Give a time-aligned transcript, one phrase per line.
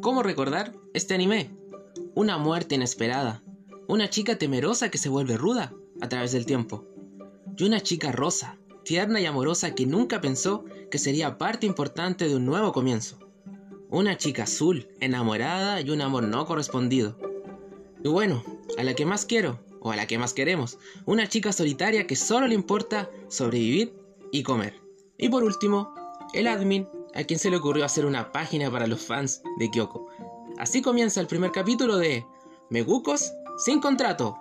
[0.00, 1.50] ¿Cómo recordar este anime?
[2.14, 3.42] Una muerte inesperada,
[3.88, 6.84] una chica temerosa que se vuelve ruda a través del tiempo,
[7.56, 12.36] y una chica rosa, tierna y amorosa que nunca pensó que sería parte importante de
[12.36, 13.18] un nuevo comienzo.
[13.90, 17.18] Una chica azul, enamorada y un amor no correspondido.
[18.04, 18.44] Y bueno,
[18.76, 22.14] a la que más quiero, o a la que más queremos, una chica solitaria que
[22.14, 23.98] solo le importa sobrevivir
[24.30, 24.80] y comer.
[25.16, 25.92] Y por último,
[26.34, 30.08] el admin a quien se le ocurrió hacer una página para los fans de Kyoko.
[30.58, 32.26] Así comienza el primer capítulo de
[32.70, 33.32] Megukos
[33.64, 34.36] sin contrato.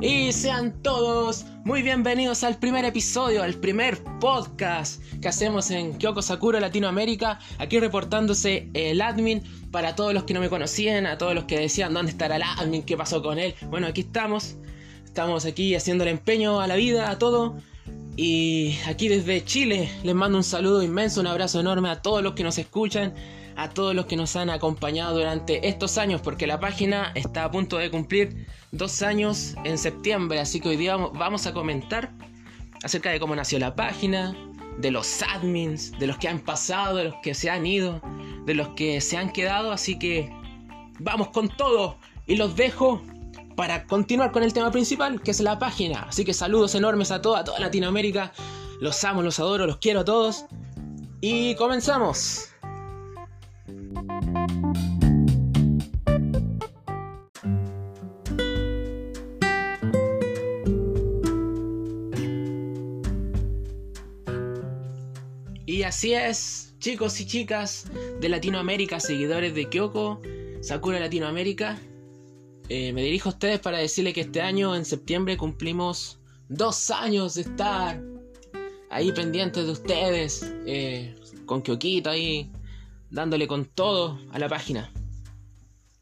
[0.00, 6.22] Y sean todos muy bienvenidos al primer episodio, al primer podcast que hacemos en Kyoko
[6.22, 7.40] Sakura Latinoamérica.
[7.58, 9.42] Aquí reportándose el admin
[9.72, 12.44] para todos los que no me conocían, a todos los que decían dónde estará el
[12.44, 13.56] admin, qué pasó con él.
[13.68, 14.54] Bueno, aquí estamos.
[15.04, 17.56] Estamos aquí haciendo el empeño a la vida, a todo.
[18.16, 22.34] Y aquí desde Chile les mando un saludo inmenso, un abrazo enorme a todos los
[22.34, 23.12] que nos escuchan,
[23.56, 27.50] a todos los que nos han acompañado durante estos años, porque la página está a
[27.50, 32.12] punto de cumplir dos años en septiembre, así que hoy día vamos a comentar
[32.82, 34.36] acerca de cómo nació la página,
[34.78, 38.00] de los admins, de los que han pasado, de los que se han ido,
[38.44, 40.30] de los que se han quedado, así que
[40.98, 43.02] vamos con todo y los dejo
[43.56, 46.02] para continuar con el tema principal, que es la página.
[46.08, 48.32] Así que saludos enormes a toda, a toda Latinoamérica.
[48.80, 50.44] Los amo, los adoro, los quiero a todos.
[51.22, 52.50] Y comenzamos.
[65.76, 67.84] Y así es, chicos y chicas
[68.18, 70.22] de Latinoamérica, seguidores de Kyoko,
[70.62, 71.78] Sakura Latinoamérica.
[72.70, 77.34] Eh, me dirijo a ustedes para decirles que este año, en septiembre, cumplimos dos años
[77.34, 78.02] de estar
[78.88, 82.50] ahí pendientes de ustedes, eh, con Kyokito ahí,
[83.10, 84.90] dándole con todo a la página.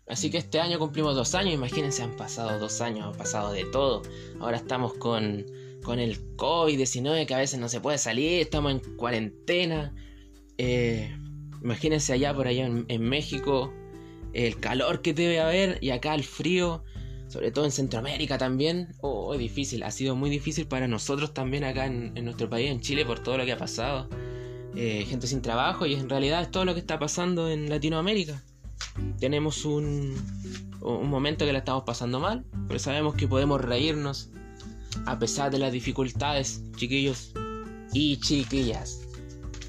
[0.07, 3.65] Así que este año cumplimos dos años, imagínense, han pasado dos años, han pasado de
[3.65, 4.03] todo.
[4.39, 5.45] Ahora estamos con,
[5.85, 9.95] con el COVID-19 que a veces no se puede salir, estamos en cuarentena.
[10.59, 11.17] Eh,
[11.63, 13.73] imagínense allá por allá en, México,
[14.33, 16.83] el calor que debe haber y acá el frío,
[17.29, 18.89] sobre todo en Centroamérica también.
[19.01, 22.81] Oh, es difícil, ha sido muy difícil para nosotros también acá en, nuestro país, en
[22.81, 24.09] Chile, por todo lo que ha pasado.
[24.75, 28.43] Eh, gente sin trabajo y en realidad es todo lo que está pasando en Latinoamérica
[29.19, 30.15] tenemos un,
[30.81, 34.31] un momento que la estamos pasando mal, pero sabemos que podemos reírnos
[35.07, 37.33] a pesar de las dificultades, chiquillos
[37.93, 39.01] y chiquillas.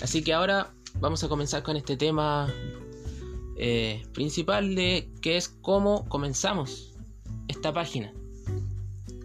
[0.01, 2.53] Así que ahora vamos a comenzar con este tema
[3.57, 6.93] eh, principal de que es cómo comenzamos
[7.47, 8.13] esta página.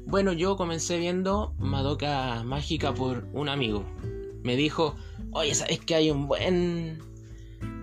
[0.06, 3.84] Bueno, yo comencé viendo Madoka Mágica por un amigo.
[4.42, 4.96] Me dijo,
[5.32, 6.98] oye, ¿sabes que hay un buen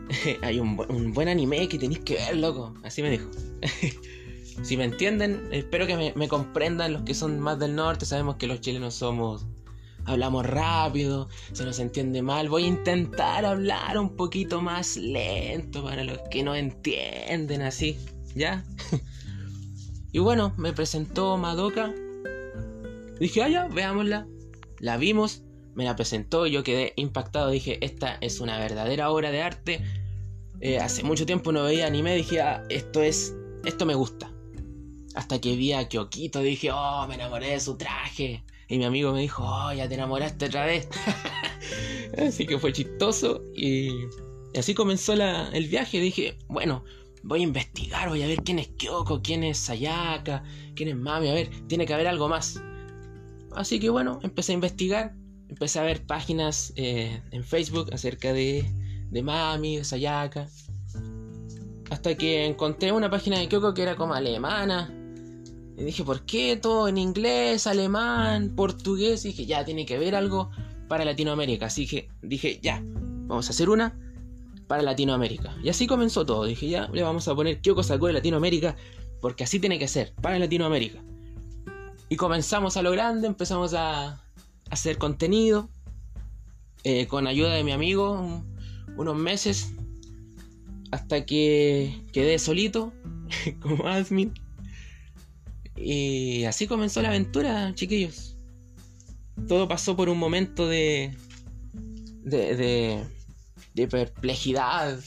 [0.41, 0.75] hay un,
[1.13, 2.73] buen anime que tenéis que ver, loco.
[2.83, 3.29] Así me dijo.
[4.63, 8.05] si me entienden, espero que me, comprendan los que son más del norte.
[8.05, 9.45] Sabemos que los chilenos somos.
[10.05, 12.49] Hablamos rápido, se nos entiende mal.
[12.49, 17.97] Voy a intentar hablar un poquito más lento para los que no entienden así.
[18.33, 18.63] ¿Ya?
[20.11, 21.93] y bueno, me presentó Madoka.
[23.19, 24.27] Dije, ah, ya, veámosla.
[24.79, 25.43] La vimos,
[25.75, 27.49] me la presentó yo quedé impactado.
[27.49, 29.81] Dije, esta es una verdadera obra de arte.
[30.61, 33.35] Eh, hace mucho tiempo no veía anime, dije, ah, esto es,
[33.65, 34.31] esto me gusta.
[35.17, 38.43] Hasta que vi a Kyokito, dije, oh, me enamoré de su traje.
[38.67, 40.87] Y mi amigo me dijo, oh, ya te enamoraste otra vez.
[42.27, 43.89] así que fue chistoso y,
[44.55, 45.99] así comenzó el viaje.
[45.99, 46.83] Dije, bueno,
[47.23, 50.43] voy a investigar, voy a ver quién es Kyoko, quién es Sayaka,
[50.75, 52.61] quién es Mami, a ver, tiene que haber algo más.
[53.55, 55.15] Así que bueno, empecé a investigar,
[55.49, 58.71] empecé a ver páginas eh, en Facebook acerca de
[59.09, 60.47] de Mami, de Sayaka.
[61.89, 64.93] Hasta que encontré una página de Kyoko que era como alemana.
[65.77, 69.23] Y dije, ¿por qué todo en inglés, alemán, portugués?
[69.25, 70.49] Y dije, ya, tiene que haber algo
[70.87, 71.67] para Latinoamérica.
[71.67, 73.95] Así que dije, ya, vamos a hacer una
[74.67, 75.55] para Latinoamérica.
[75.63, 76.45] Y así comenzó todo.
[76.45, 78.75] Dije, ya, le vamos a poner Kyoko Sakura Latinoamérica,
[79.21, 81.03] porque así tiene que ser, para Latinoamérica.
[82.09, 84.23] Y comenzamos a lo grande, empezamos a
[84.71, 85.69] hacer contenido.
[86.83, 88.43] Eh, con ayuda de mi amigo,
[88.95, 89.73] unos meses
[90.91, 92.93] hasta que quedé solito
[93.61, 94.33] como admin.
[95.77, 98.35] Y así comenzó la aventura, chiquillos.
[99.47, 101.15] Todo pasó por un momento de,
[102.23, 103.05] de,
[103.75, 104.99] de, perplejidad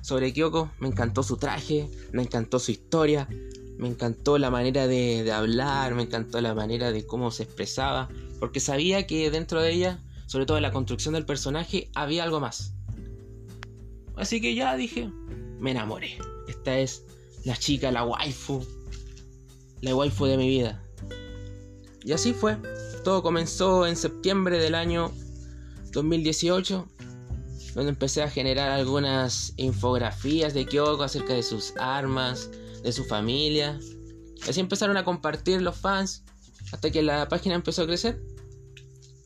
[0.00, 0.70] sobre Kyoko.
[0.80, 3.28] Me encantó su traje, me encantó su historia,
[3.76, 8.08] Me encantó la manera de, de hablar, me encantó la manera de cómo se expresaba,
[8.40, 12.40] porque sabía que dentro de ella, sobre todo en la construcción del personaje, había algo
[12.40, 12.72] más.
[14.16, 15.08] Así que ya dije,
[15.60, 16.18] me enamoré.
[16.48, 17.04] Esta es
[17.44, 18.64] la chica, la waifu,
[19.80, 20.82] la waifu de mi vida.
[22.04, 22.56] Y así fue.
[23.04, 25.12] Todo comenzó en septiembre del año
[25.92, 26.86] 2018,
[27.74, 32.50] donde empecé a generar algunas infografías de Kyoko acerca de sus armas,
[32.82, 33.78] de su familia.
[34.48, 36.24] Así empezaron a compartir los fans
[36.72, 38.20] hasta que la página empezó a crecer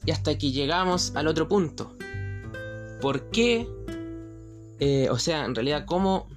[0.05, 1.97] y hasta que llegamos al otro punto.
[3.01, 3.69] ¿Por qué?
[4.81, 6.29] Eh, o sea, en realidad, ¿cómo,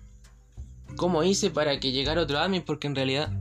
[0.96, 2.64] ¿cómo hice para que llegara otro admin?
[2.64, 3.32] Porque en realidad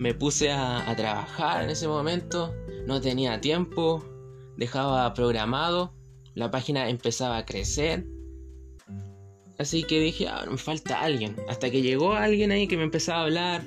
[0.00, 2.54] me puse a, trabajar en ese momento,
[2.86, 4.02] no tenía tiempo,
[4.56, 5.92] dejaba programado,
[6.34, 8.06] la página empezaba a crecer.
[9.58, 11.36] Así que dije, ah, me falta alguien.
[11.50, 13.62] Hasta que llegó alguien ahí que me empezaba a hablar.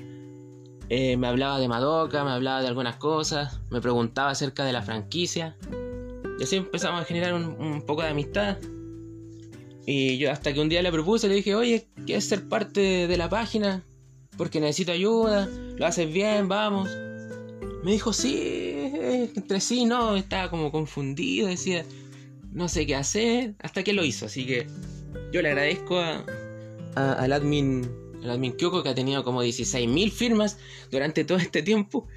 [0.89, 4.81] Eh, me hablaba de Madoka, me hablaba de algunas cosas, me preguntaba acerca de la
[4.81, 5.55] franquicia.
[6.39, 8.57] Y así empezamos a generar un, poco de amistad.
[9.85, 13.17] Y yo hasta que un día le propuse, le dije, oye, ¿quieres ser parte de
[13.17, 13.85] la página?
[14.37, 15.47] Porque necesito ayuda,
[15.77, 16.89] lo haces bien, vamos.
[17.83, 18.71] Me dijo, sí,
[19.35, 21.85] entre sí, no, estaba como confundido, decía,
[22.51, 24.25] no sé qué hacer, hasta que lo hizo.
[24.25, 24.67] Así que
[25.31, 26.23] yo le agradezco a,
[26.95, 27.89] al admin,
[28.23, 30.57] al admin Kyoko que ha tenido como 16.000 firmas
[30.91, 32.07] durante todo este tiempo.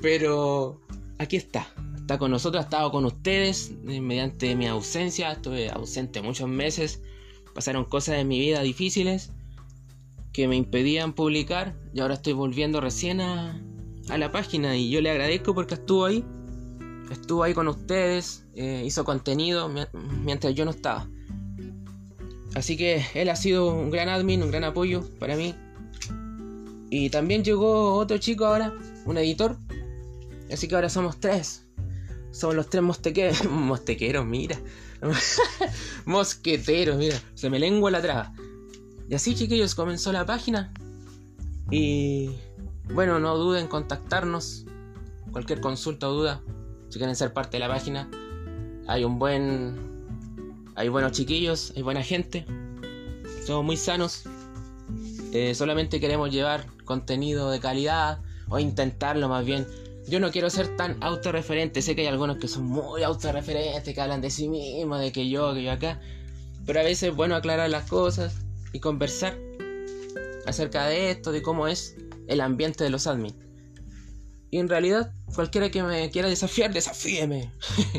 [0.00, 0.80] Pero
[1.18, 1.66] aquí está,
[1.96, 5.32] está con nosotros, ha estado con ustedes eh, mediante mi ausencia.
[5.32, 7.02] Estuve ausente muchos meses.
[7.54, 9.32] Pasaron cosas en mi vida difíciles
[10.38, 13.60] que me impedían publicar y ahora estoy volviendo recién a,
[14.16, 16.24] la página y yo le agradezco porque estuvo ahí.
[17.10, 19.68] Estuvo ahí con ustedes, eh, hizo contenido
[20.22, 21.08] mientras yo no estaba.
[22.54, 25.56] Así que él ha sido un gran admin, un gran apoyo para mí.
[26.88, 28.72] Y también llegó otro chico ahora,
[29.06, 29.58] un editor.
[30.52, 31.66] Así que ahora somos tres.
[32.30, 33.44] Somos los tres mostequeros.
[33.50, 34.56] Mostequeros, mira.
[36.04, 37.20] Mosqueteros, mira.
[37.34, 38.32] Se me lengua la traba.
[39.08, 40.72] Y así, chiquillos, comenzó la página.
[41.70, 42.30] Y
[42.92, 44.64] bueno, no duden en contactarnos.
[45.32, 46.40] Cualquier consulta o duda,
[46.88, 48.10] si quieren ser parte de la página.
[48.86, 49.76] Hay un buen.
[50.74, 52.46] Hay buenos chiquillos, hay buena gente.
[53.46, 54.24] Somos muy sanos.
[55.32, 59.66] Eh, solamente queremos llevar contenido de calidad o intentarlo más bien
[60.08, 61.82] yo no quiero ser tan autorreferente.
[61.82, 65.28] Sé que hay algunos que son muy autorreferentes, que hablan de sí mismos, de que
[65.28, 66.00] yo, que yo acá.
[66.64, 68.34] Pero a veces es bueno aclarar las cosas
[68.72, 69.38] y conversar
[70.46, 73.36] acerca de esto, de cómo es el ambiente de los admins.
[74.50, 77.52] Y en realidad, cualquiera que me quiera desafiar, desafíeme.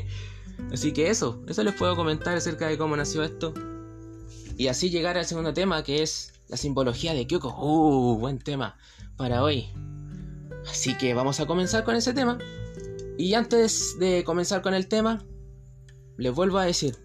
[0.74, 3.54] así que eso, eso les puedo comentar acerca de cómo nació esto.
[4.58, 7.56] Y así llegar al segundo tema, que es la simbología de Kyoko.
[7.62, 8.78] Uh, buen tema
[9.16, 9.70] para hoy.
[10.70, 12.40] Así que vamos a comenzar con ese tema.
[13.18, 15.24] Y antes de comenzar con el tema,
[16.18, 16.98] les vuelvo a decir,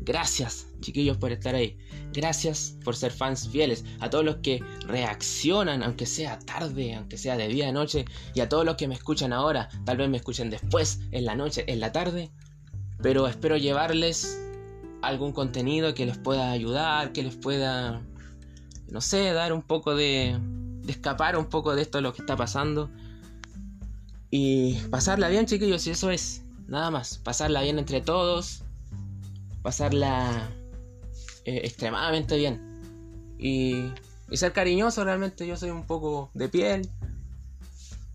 [0.00, 1.78] gracias chiquillos por estar ahí.
[2.12, 3.84] Gracias por ser fans fieles.
[4.00, 8.04] A todos los que reaccionan, aunque sea tarde, aunque sea de día, de noche.
[8.34, 9.68] Y a todos los que me escuchan ahora.
[9.84, 12.30] Tal vez me escuchen después, en la noche, en la tarde.
[13.02, 14.38] Pero espero llevarles
[15.00, 18.02] algún contenido que les pueda ayudar, que les pueda,
[18.88, 20.38] no sé, dar un poco de,
[20.82, 22.90] de escapar un poco de esto de lo que está pasando.
[24.30, 26.42] Y pasarla bien, chiquillos, y eso es.
[26.66, 27.18] Nada más.
[27.18, 28.62] Pasarla bien entre todos.
[29.62, 30.50] Pasarla
[31.44, 32.60] eh, extremadamente bien.
[33.38, 33.90] Y,
[34.30, 35.46] y, ser cariñoso realmente.
[35.46, 36.88] Yo soy un poco de piel.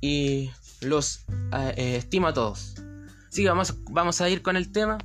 [0.01, 2.75] Y los eh, eh, estimo a todos.
[3.29, 4.97] Así que vamos, vamos a ir con el tema.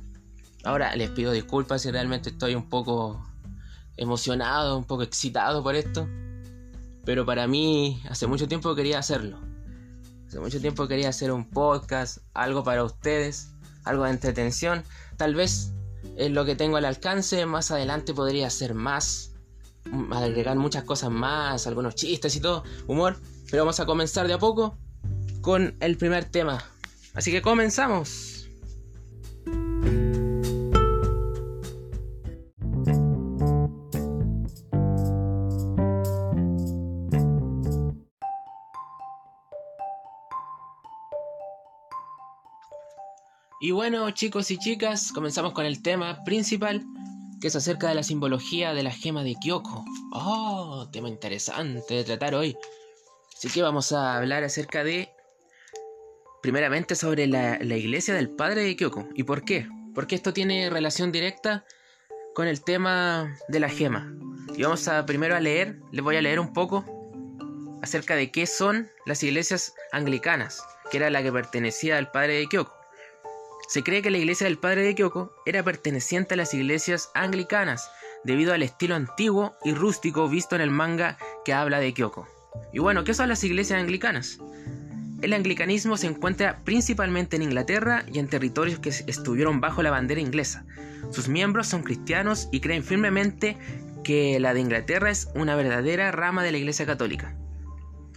[0.63, 3.27] Ahora les pido disculpas si realmente estoy un poco
[3.97, 6.07] emocionado, un poco excitado por esto.
[7.05, 9.39] Pero para mí, hace mucho tiempo quería hacerlo.
[10.27, 13.51] Hace mucho tiempo quería hacer un podcast, algo para ustedes,
[13.83, 14.83] algo de entretención.
[15.17, 15.73] Tal vez
[16.17, 19.33] es lo que tengo al alcance, más adelante podría hacer más,
[20.11, 23.17] agregar muchas cosas más, algunos chistes y todo, humor.
[23.49, 24.77] Pero vamos a comenzar de a poco
[25.41, 26.63] con el primer tema.
[27.13, 28.32] Así que comenzamos.
[43.63, 46.83] Y bueno, chicos y chicas, comenzamos con el tema principal,
[47.39, 49.85] que es acerca de la simbología de la gema de Kyoko.
[50.11, 52.57] Oh, tema interesante de tratar hoy.
[53.33, 55.13] Así que vamos a hablar acerca de,
[56.41, 59.07] primeramente, sobre la, iglesia del padre de Kyoko.
[59.15, 59.65] ¿Y por qué?
[59.95, 61.63] Porque esto tiene relación directa
[62.35, 64.13] con el tema de la gema.
[64.57, 66.83] Y vamos a primero a leer, les voy a leer un poco
[67.81, 72.47] acerca de qué son las iglesias anglicanas, que era la que pertenecía al padre de
[72.49, 72.82] Kyoko.
[73.67, 77.89] Se cree que la iglesia del padre de Kyoko era perteneciente a las iglesias anglicanas,
[78.23, 82.27] debido al estilo antiguo y rústico visto en el manga que habla de Kyoko.
[82.71, 84.39] Y bueno, ¿qué son las iglesias anglicanas?
[85.21, 90.19] El anglicanismo se encuentra principalmente en Inglaterra y en territorios que estuvieron bajo la bandera
[90.19, 90.65] inglesa.
[91.11, 93.57] Sus miembros son cristianos y creen firmemente
[94.03, 97.35] que la de Inglaterra es una verdadera rama de la Iglesia Católica.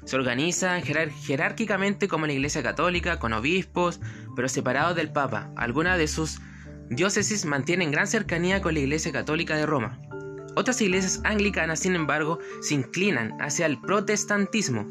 [0.06, 4.00] Se organizan jerárquicamente como la Iglesia Católica, con obispos,
[4.36, 5.50] pero separados del Papa.
[5.56, 6.38] Algunas de sus
[6.88, 10.00] diócesis mantienen gran cercanía con la Iglesia Católica de Roma.
[10.54, 14.86] Otras iglesias anglicanas, sin embargo, se inclinan hacia el protestantismo.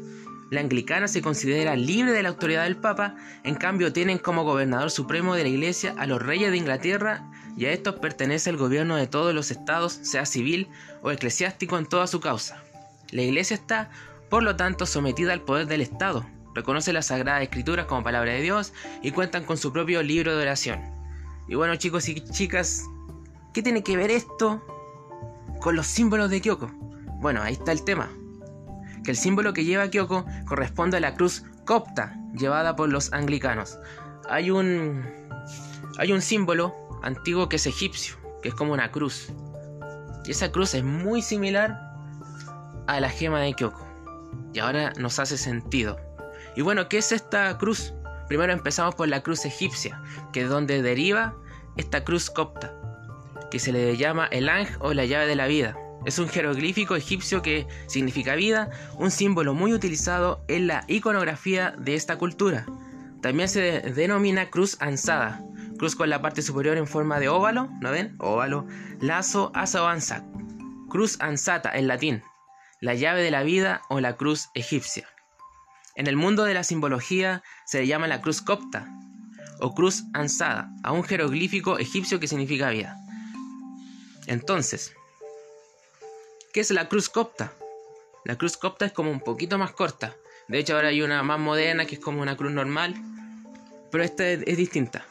[0.50, 4.90] La anglicana se considera libre de la autoridad del Papa, en cambio tienen como gobernador
[4.90, 8.96] supremo de la Iglesia a los reyes de Inglaterra y a estos pertenece el gobierno
[8.96, 10.68] de todos los estados, sea civil
[11.02, 12.62] o eclesiástico en toda su causa.
[13.10, 13.90] La Iglesia está,
[14.30, 18.42] por lo tanto, sometida al poder del Estado, reconoce las Sagradas Escrituras como palabra de
[18.42, 20.80] Dios y cuentan con su propio libro de oración.
[21.48, 22.82] Y bueno chicos y chicas,
[23.54, 24.62] ¿qué tiene que ver esto
[25.60, 26.70] con los símbolos de Kyoko.
[27.20, 28.08] Bueno, ahí está el tema.
[29.04, 33.78] Que el símbolo que lleva Kyoko corresponde a la cruz copta llevada por los anglicanos.
[34.28, 35.04] Hay un
[35.98, 39.32] hay un símbolo antiguo que es egipcio, que es como una cruz.
[40.24, 41.80] Y esa cruz es muy similar
[42.86, 43.85] a la gema de Kyoko.
[44.52, 45.98] Y ahora nos hace sentido.
[46.56, 47.92] Y bueno, ¿qué es esta cruz?
[48.28, 50.00] Primero empezamos por la cruz egipcia,
[50.32, 51.34] que es donde deriva
[51.76, 52.72] esta cruz copta
[53.50, 55.76] que se le llama el Ang o la llave de la vida.
[56.04, 61.94] Es un jeroglífico egipcio que significa vida, un símbolo muy utilizado en la iconografía de
[61.94, 62.66] esta cultura.
[63.22, 65.42] También se denomina cruz ansada,
[65.78, 68.14] cruz con la parte superior en forma de óvalo, ¿no ven?
[68.18, 68.66] Óvalo,
[69.00, 70.88] lazo, asa o.
[70.88, 72.22] Cruz ansata en latín,
[72.86, 75.08] la llave de la vida o la cruz egipcia.
[75.96, 78.86] En el mundo de la simbología se le llama la cruz copta
[79.58, 82.96] o cruz ansada, a un jeroglífico egipcio que significa vida.
[84.28, 84.94] Entonces,
[86.52, 87.52] ¿qué es la cruz copta?
[88.24, 90.14] La cruz copta es como un poquito más corta.
[90.46, 92.94] De hecho, ahora hay una más moderna que es como una cruz normal,
[93.90, 95.04] pero esta es, distinta.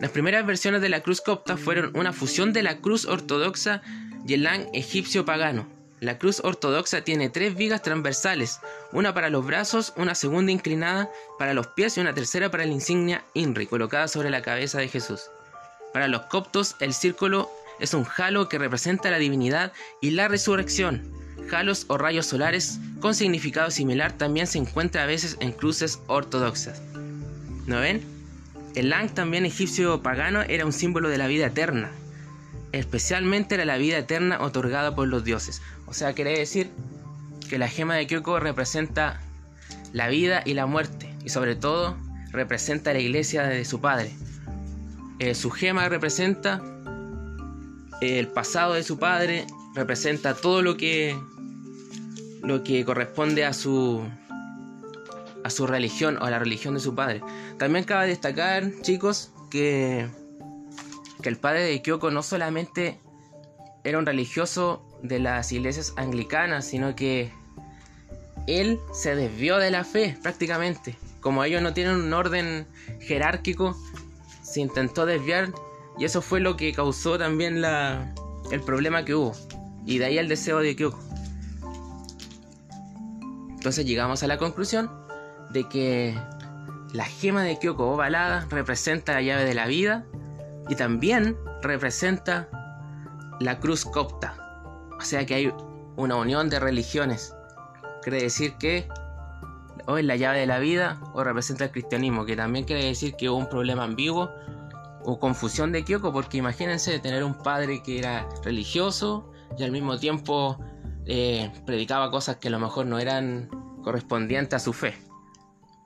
[0.00, 3.80] Las primeras versiones de la cruz copta fueron una fusión de la cruz ortodoxa
[4.26, 5.75] y el lan egipcio pagano.
[6.00, 8.60] La cruz ortodoxa tiene tres vigas transversales,
[8.92, 12.72] una para los brazos, una segunda inclinada para los pies y una tercera para la
[12.72, 15.30] insignia INRI, colocada sobre la cabeza de Jesús.
[15.94, 17.50] Para los coptos, el círculo
[17.80, 19.72] es un halo que representa la divinidad
[20.02, 21.10] y la resurrección.
[21.50, 26.82] Halos o rayos solares con significado similar también se encuentra a veces en cruces ortodoxas.
[27.66, 28.02] ¿No ven?
[28.74, 31.90] El Lang también egipcio pagano era un símbolo de la vida eterna.
[32.76, 35.62] Especialmente era la vida eterna otorgada por los dioses.
[35.86, 36.70] O sea, quiere decir
[37.48, 39.20] que la gema de Kyoko representa
[39.92, 41.14] la vida y la muerte.
[41.24, 41.96] Y sobre todo
[42.32, 44.12] representa la iglesia de su padre.
[45.20, 46.62] Eh, su gema representa
[48.02, 51.18] el pasado de su padre representa todo lo que
[52.42, 54.02] lo que corresponde a su
[55.44, 57.22] a su religión o a la religión de su padre.
[57.58, 60.08] También cabe destacar, chicos, que
[61.26, 63.00] que el padre de Kyoko no solamente
[63.82, 67.32] era un religioso de las iglesias anglicanas, sino que
[68.46, 70.96] él se desvió de la fe prácticamente.
[71.20, 72.64] Como ellos no tienen un orden
[73.00, 73.76] jerárquico,
[74.40, 75.52] se intentó desviar
[75.98, 78.14] y eso fue lo que causó también la,
[78.52, 79.32] el problema que hubo.
[79.84, 81.00] Y de ahí el deseo de Kyoko.
[83.50, 84.88] Entonces llegamos a la conclusión
[85.50, 86.16] de que
[86.92, 90.06] la gema de Kyoko ovalada representa la llave de la vida
[90.68, 92.48] y también representa
[93.40, 94.34] la cruz copta.
[94.98, 95.54] O sea que hay
[95.96, 97.34] una unión de religiones.
[98.02, 98.88] Quiere decir que
[99.86, 103.14] o es la llave de la vida o representa el cristianismo, que también quiere decir
[103.14, 104.30] que hubo un problema ambiguo
[105.04, 109.98] o confusión de Kyoko, porque imagínense tener un padre que era religioso y al mismo
[109.98, 110.58] tiempo
[111.06, 113.48] eh, predicaba cosas que a lo mejor no eran
[113.84, 114.94] correspondientes a su fe.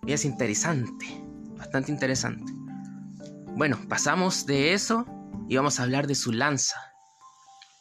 [0.06, 1.22] Y es interesante,
[1.58, 2.50] bastante interesante.
[3.60, 5.04] Bueno, pasamos de eso
[5.46, 6.94] y vamos a hablar de su lanza.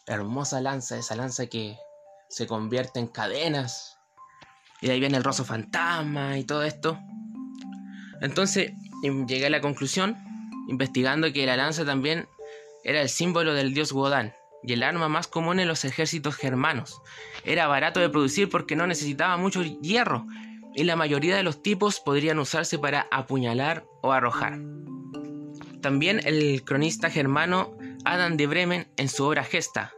[0.08, 1.78] hermosa lanza, esa lanza que
[2.28, 3.98] se convierte en cadenas.
[4.82, 7.00] Y de ahí viene el roso fantasma y todo esto.
[8.20, 8.74] Entonces
[9.26, 10.18] llegué a la conclusión
[10.68, 12.28] investigando que la lanza también
[12.84, 17.02] era el símbolo del dios Wodan y el arma más común en los ejércitos germanos.
[17.46, 20.28] Era barato de producir porque no necesitaba mucho hierro
[20.76, 24.60] y la mayoría de los tipos podrían usarse para apuñalar o arrojar.
[25.82, 29.94] También el cronista germano Adam de Bremen en su obra Gesta,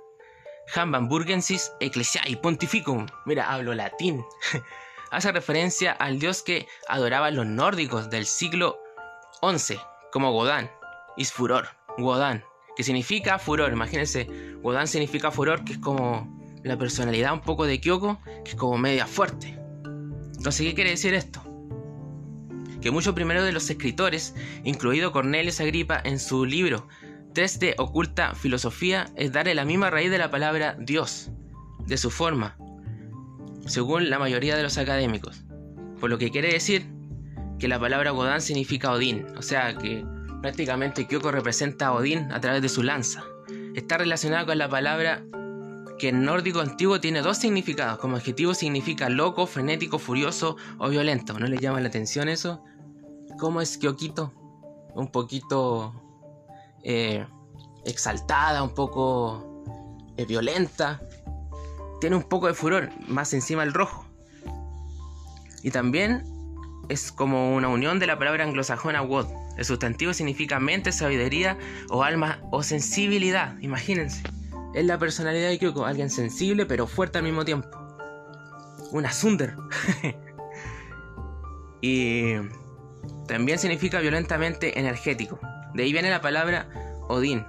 [0.75, 4.23] Hamburgensis Ecclesiae Pontificum, mira, hablo latín,
[5.11, 8.79] hace referencia al dios que adoraban los nórdicos del siglo
[9.41, 9.79] XI,
[10.11, 10.69] como Godán,
[11.17, 12.43] Isfuror, Godán,
[12.75, 13.71] que significa furor.
[13.71, 14.27] Imagínense,
[14.61, 18.77] Godán significa furor, que es como la personalidad un poco de Kyoko, que es como
[18.77, 19.57] media fuerte.
[20.37, 21.43] Entonces, ¿qué quiere decir esto?
[22.81, 24.33] Que muchos primeros de los escritores,
[24.63, 26.87] incluido Cornelius Agripa en su libro
[27.33, 31.29] Test de Oculta Filosofía, es darle la misma raíz de la palabra Dios,
[31.85, 32.57] de su forma,
[33.67, 35.43] según la mayoría de los académicos.
[35.99, 36.87] Por lo que quiere decir
[37.59, 40.03] que la palabra Godán significa Odín, o sea que
[40.41, 43.23] prácticamente Kyoko representa a Odín a través de su lanza.
[43.75, 45.23] Está relacionada con la palabra
[45.99, 47.99] que en nórdico antiguo tiene dos significados.
[47.99, 51.37] Como adjetivo significa loco, frenético, furioso o violento.
[51.37, 52.63] ¿No le llama la atención eso?
[53.41, 54.31] ¿Cómo es Kyokito?
[54.93, 55.95] Un poquito
[56.83, 57.25] eh,
[57.85, 59.63] exaltada, un poco
[60.15, 61.01] eh, violenta.
[61.99, 64.05] Tiene un poco de furor, más encima el rojo.
[65.63, 66.23] Y también
[66.87, 69.25] es como una unión de la palabra anglosajona wod.
[69.57, 71.57] El sustantivo significa mente, sabiduría
[71.89, 73.57] o alma o sensibilidad.
[73.61, 74.21] Imagínense.
[74.75, 77.67] Es la personalidad de Kyoko, alguien sensible pero fuerte al mismo tiempo.
[78.91, 79.55] Una Sunder.
[81.81, 82.35] y
[83.31, 85.39] también significa violentamente energético.
[85.73, 86.67] De ahí viene la palabra
[87.07, 87.45] Odín.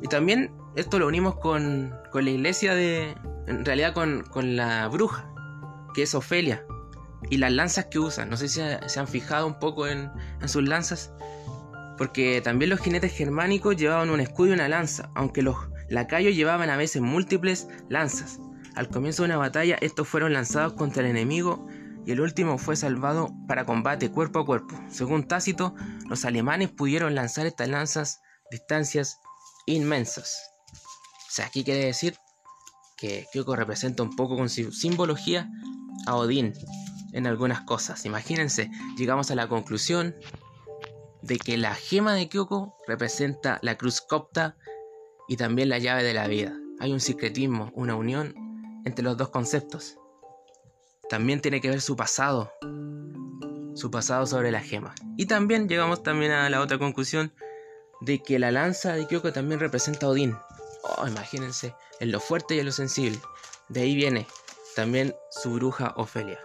[0.00, 3.16] Y también esto lo unimos con, con la iglesia de...
[3.48, 5.28] En realidad con, con, la bruja,
[5.92, 6.64] que es Ofelia.
[7.30, 8.26] Y las lanzas que usa.
[8.26, 10.08] No sé si se han fijado un poco en,
[10.40, 11.12] en sus lanzas.
[11.98, 15.10] Porque también los jinetes germánicos llevaban un escudo y una lanza.
[15.16, 15.56] Aunque los
[15.88, 18.38] Lacayos llevaban a veces múltiples lanzas.
[18.76, 21.66] Al comienzo de una batalla, estos fueron lanzados contra el enemigo
[22.04, 24.76] y el último fue salvado para combate cuerpo a cuerpo.
[24.88, 25.74] Según Tácito,
[26.08, 29.18] los alemanes pudieron lanzar estas lanzas distancias
[29.66, 30.50] inmensas.
[31.28, 32.16] O sea, aquí quiere decir
[32.96, 35.48] que Kyoko representa un poco con simbología
[36.06, 36.52] a Odín
[37.12, 38.04] en algunas cosas.
[38.04, 40.14] Imagínense, llegamos a la conclusión
[41.22, 44.56] de que la gema de Kyoko representa la cruz copta
[45.28, 46.54] y también la llave de la vida.
[46.80, 48.34] Hay un secretismo, una unión
[48.84, 49.96] entre los dos conceptos.
[51.12, 52.54] También tiene que ver su pasado,
[53.74, 54.94] su pasado sobre la gema.
[55.18, 57.34] Y también llegamos también a la otra conclusión
[58.00, 60.34] de que la lanza de Kyoko también representa a Odín.
[60.84, 63.20] Oh, imagínense, en lo fuerte y en lo sensible.
[63.68, 64.26] De ahí viene
[64.74, 66.40] también su bruja Ofelia.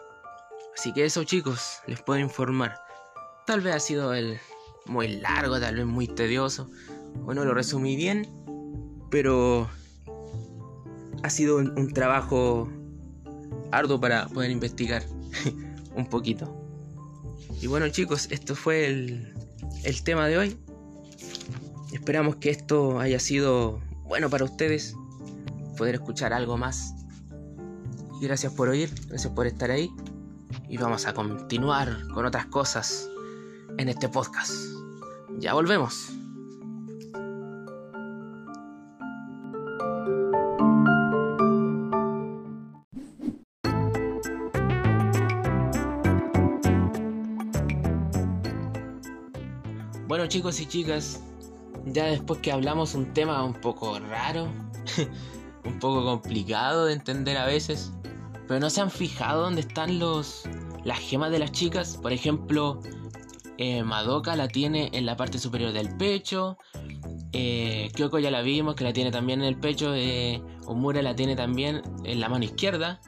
[0.78, 2.78] Así que eso chicos, les puedo informar.
[3.46, 4.38] Tal vez ha sido el
[4.86, 6.70] muy largo, tal vez muy tedioso.
[7.16, 8.28] Bueno, lo resumí bien,
[9.10, 9.70] pero
[11.24, 12.68] ha sido un, trabajo
[13.72, 15.04] arduo para poder investigar
[15.96, 16.54] un poquito.
[17.62, 19.34] Y bueno chicos, esto fue el,
[19.84, 20.58] el tema de hoy.
[21.92, 24.96] Esperamos que esto haya sido bueno para ustedes,
[25.78, 26.94] poder escuchar algo más.
[28.20, 29.90] Y gracias por oír, gracias por estar ahí.
[30.70, 33.10] Y vamos a continuar con otras cosas
[33.78, 34.54] en este podcast.
[35.40, 36.17] Ya volvemos.
[50.28, 51.22] Chicos y chicas,
[51.86, 54.50] ya después que hablamos un tema un poco raro,
[55.66, 57.94] un poco complicado de entender a veces,
[58.48, 60.44] pero no se han fijado dónde están los
[60.84, 61.98] las gemas de las chicas.
[62.02, 62.82] Por ejemplo,
[63.58, 66.58] eh, Madoka la tiene en la parte superior del pecho.
[67.34, 69.94] Eh, Kyoko ya la vimos que la tiene también en el pecho.
[69.96, 70.42] Eh,
[71.02, 73.00] la tiene también en la mano izquierda.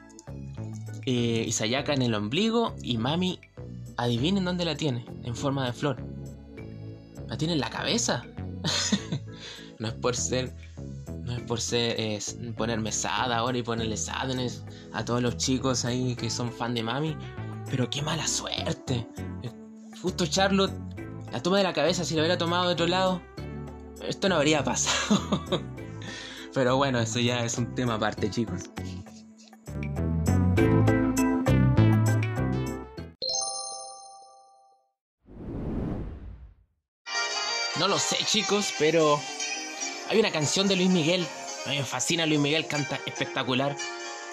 [1.06, 2.74] Eh, Isayaka en el ombligo.
[2.82, 3.40] Y Mami,
[3.96, 6.09] adivinen dónde la tiene, en forma de flor.
[7.30, 8.24] ¿La tiene en la cabeza?
[9.78, 10.52] no es por ser.
[11.22, 11.98] No es por ser.
[11.98, 16.74] Es ponerme sad ahora y ponerle sadness a todos los chicos ahí que son fan
[16.74, 17.16] de mami.
[17.70, 19.06] Pero qué mala suerte.
[20.02, 20.72] Justo Charlotte
[21.30, 22.04] la toma de la cabeza.
[22.04, 23.22] Si lo hubiera tomado de otro lado,
[24.06, 25.40] esto no habría pasado.
[26.52, 28.62] Pero bueno, eso ya es un tema aparte, chicos.
[37.80, 39.18] No lo sé, chicos, pero
[40.10, 41.26] hay una canción de Luis Miguel.
[41.64, 43.74] A mí me fascina Luis Miguel, canta espectacular.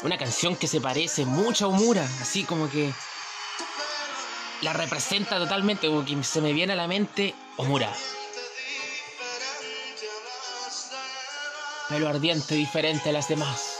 [0.03, 2.91] Una canción que se parece mucho a Omura, así como que
[4.59, 7.89] la representa totalmente, como que se me viene a la mente Omura.
[11.87, 13.77] Pelo ardiente, diferente a las demás.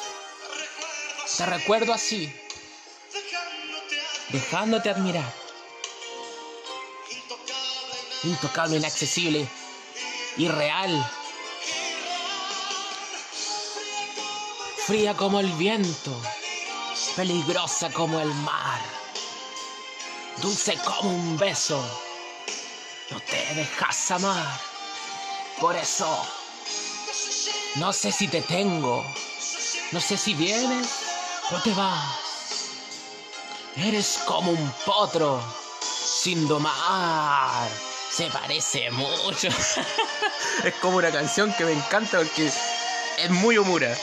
[1.35, 2.33] Te recuerdo así,
[4.29, 5.29] dejándote admirar.
[8.23, 9.47] Intocable, inaccesible,
[10.37, 11.11] irreal.
[14.85, 16.15] Fría como el viento,
[17.15, 18.81] peligrosa como el mar.
[20.37, 21.83] dulce como un beso.
[23.09, 24.61] No te dejas amar.
[25.59, 26.07] Por eso,
[27.75, 29.03] no sé si te tengo.
[29.91, 30.87] No sé si vienes
[31.51, 32.27] o te vas.
[33.75, 35.41] Eres como un potro
[35.81, 37.86] sin domar.
[38.17, 39.47] Se parece mucho.
[40.63, 43.95] es como una canción que me encanta porque es muy humura.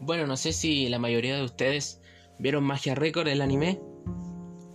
[0.00, 2.00] Bueno, no sé si la mayoría de ustedes
[2.38, 3.78] vieron Magia Record, el anime.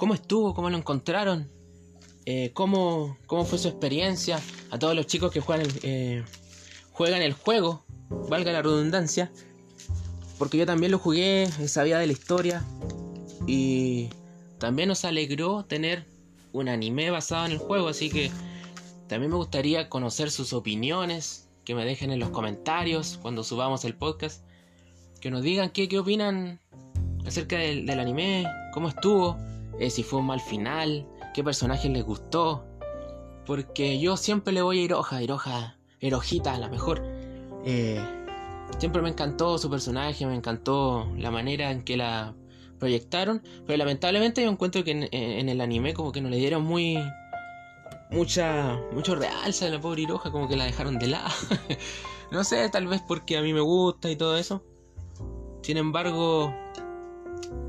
[0.02, 0.56] ¿Cómo estuvo?
[0.56, 1.48] ¿Cómo lo encontraron?
[2.26, 4.42] Eh, ¿cómo, ¿Cómo fue su experiencia?
[4.72, 6.24] A todos los chicos que juegan el, eh,
[6.92, 9.32] juegan el juego, valga la redundancia.
[10.40, 12.66] Porque yo también lo jugué, sabía de la historia.
[13.46, 14.10] Y
[14.58, 16.08] también nos alegró tener
[16.52, 17.90] un anime basado en el juego.
[17.90, 18.32] Así que
[19.08, 21.48] también me gustaría conocer sus opiniones.
[21.64, 24.44] Que me dejen en los comentarios cuando subamos el podcast
[25.20, 26.60] que nos digan qué, qué opinan
[27.24, 29.38] acerca del, anime, cómo estuvo,
[29.82, 32.64] eh, si fue un mal final, qué personaje les gustó.
[33.48, 37.02] Porque yo siempre le voy a Hiroja, Hiroja, Hirojita a la mejor.
[37.66, 38.00] Eh,
[38.78, 42.36] siempre me encantó su personaje, me encantó la manera en que la
[42.78, 43.42] proyectaron.
[43.66, 47.00] Pero lamentablemente yo encuentro que en, el anime como que no le dieron muy...
[48.12, 51.32] Mucha, mucho realza a la pobre Hiroja, como que la dejaron de lado.
[52.32, 54.64] no sé, tal vez porque a mí me gusta y todo eso.
[55.64, 56.54] Sin embargo,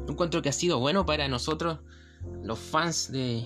[0.08, 1.78] encuentro que ha sido bueno para nosotros,
[2.42, 3.44] los fans de,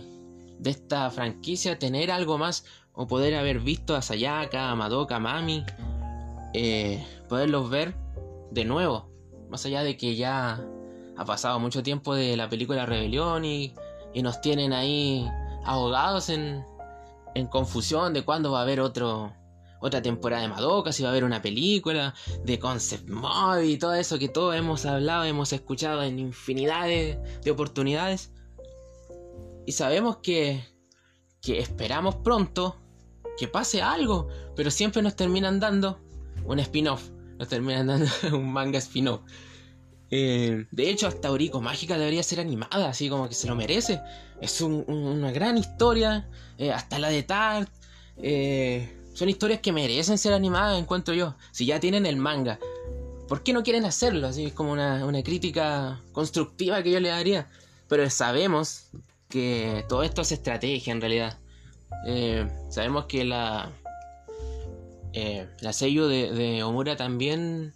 [0.58, 5.20] de esta franquicia, tener algo más o poder haber visto a Sayaka, a Madoka, a
[5.20, 5.64] Mami,
[6.54, 7.94] eh, poderlos ver
[8.50, 9.10] de nuevo.
[9.50, 10.64] Más allá de que ya
[11.16, 13.74] ha pasado mucho tiempo de la película Rebelión y,
[14.14, 15.28] y nos tienen ahí
[15.64, 16.64] ahogados en,
[17.34, 19.32] en confusión de cuándo va a haber otro,
[19.80, 23.94] otra temporada de Madoka, si va a haber una película, de Concept Movie y todo
[23.94, 28.32] eso que todos hemos hablado, hemos escuchado en infinidad de, oportunidades.
[29.66, 30.64] Y sabemos que,
[31.42, 32.76] que esperamos pronto
[33.36, 36.00] que pase algo, pero siempre nos terminan dando
[36.44, 39.20] un spin-off, nos terminan dando un manga spin-off.
[40.10, 44.00] Eh, de hecho, hasta Aurico Mágica debería ser animada, así como que se lo merece.
[44.40, 47.70] Es una gran historia, eh, hasta la de Tart.
[48.18, 51.36] Eh, son historias que merecen ser animadas, encuentro yo.
[51.50, 52.58] Si ya tienen el manga,
[53.28, 54.28] ¿por qué no quieren hacerlo?
[54.28, 57.48] Así es como una, crítica constructiva que yo le daría.
[57.88, 58.90] Pero sabemos
[59.28, 61.38] que todo esto es estrategia en realidad.
[62.06, 63.72] Eh, sabemos que la,
[65.12, 67.74] eh, la sello de, de, Omura también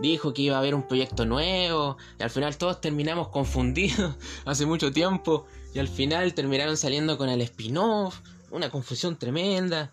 [0.00, 1.96] dijo que iba a haber un proyecto nuevo.
[2.18, 5.46] Y al final todos terminamos confundidos hace mucho tiempo.
[5.74, 8.20] Y al final terminaron saliendo con el spin-off.
[8.50, 9.92] Una confusión tremenda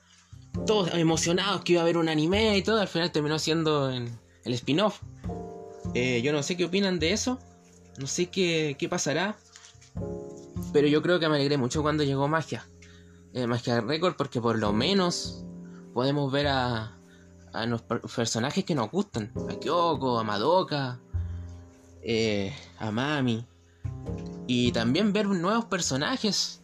[0.66, 4.54] todos emocionados que iba a haber un anime y todo, al final terminó siendo el
[4.54, 5.02] spin-off.
[5.94, 7.40] Eh, yo no sé qué opinan de eso,
[7.98, 9.38] no sé qué, qué, pasará,
[10.74, 12.68] pero yo creo que me alegré mucho cuando llegó Magia.
[13.34, 15.46] Eh, Magia Record porque por lo menos
[15.94, 16.98] podemos ver a,
[17.54, 19.32] a los personajes que nos gustan.
[19.50, 21.00] A Kyoko, a Madoka,
[22.02, 23.46] eh, a Mami.
[24.48, 26.62] Y también ver nuevos personajes.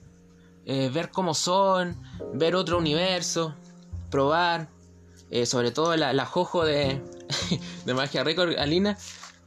[0.65, 2.01] ver cómo son,
[2.33, 3.53] ver otro universo
[4.13, 4.69] probar.
[5.31, 7.01] Eh, sobre todo la, la Jojo de,
[7.85, 8.95] de Magia Record, Alina,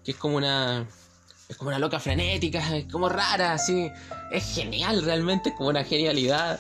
[0.02, 0.88] que es como una.
[1.48, 3.90] Es como una loca frenética, es como rara, así.
[4.32, 6.58] Es genial, realmente, es como una genialidad.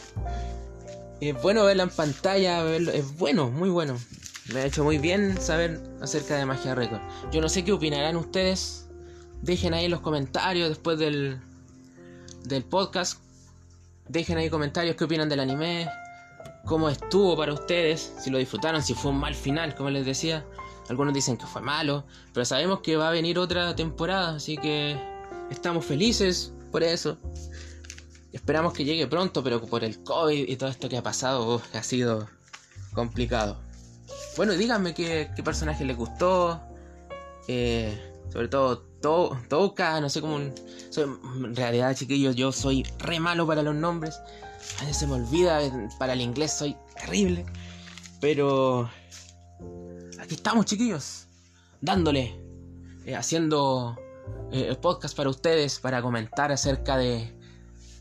[1.20, 3.98] Es bueno verla en pantalla, es bueno, muy bueno.
[4.52, 7.00] Me ha hecho muy bien saber acerca de Magia Record.
[7.32, 8.86] Yo no sé qué opinarán ustedes.
[9.42, 11.40] Dejen ahí los comentarios después del,
[12.44, 13.18] del podcast.
[14.08, 15.88] Dejen ahí comentarios qué opinan del anime,
[16.66, 20.44] cómo estuvo para ustedes, si lo disfrutaron, si fue un mal final, como les decía.
[20.88, 24.96] Algunos dicen que fue malo, pero sabemos que va a venir otra temporada, así que
[25.50, 27.18] estamos felices por eso.
[28.32, 31.82] Esperamos que llegue pronto, pero por el COVID y todo esto que ha pasado, ha
[31.82, 32.28] sido
[32.92, 33.58] complicado.
[34.36, 36.60] Bueno, díganme qué, personaje les gustó.
[37.48, 37.98] Eh,
[38.32, 38.84] sobre todo
[39.48, 40.38] Toca, no sé cómo.
[40.38, 44.18] en realidad, chiquillos, yo soy re malo para los nombres.
[44.78, 45.60] A veces se me olvida,
[45.98, 47.46] para el inglés soy terrible.
[48.20, 48.90] Pero
[50.20, 51.26] aquí estamos, chiquillos,
[51.80, 52.40] dándole,
[53.04, 53.96] eh, haciendo
[54.52, 57.32] eh, podcast para ustedes, para comentar acerca de,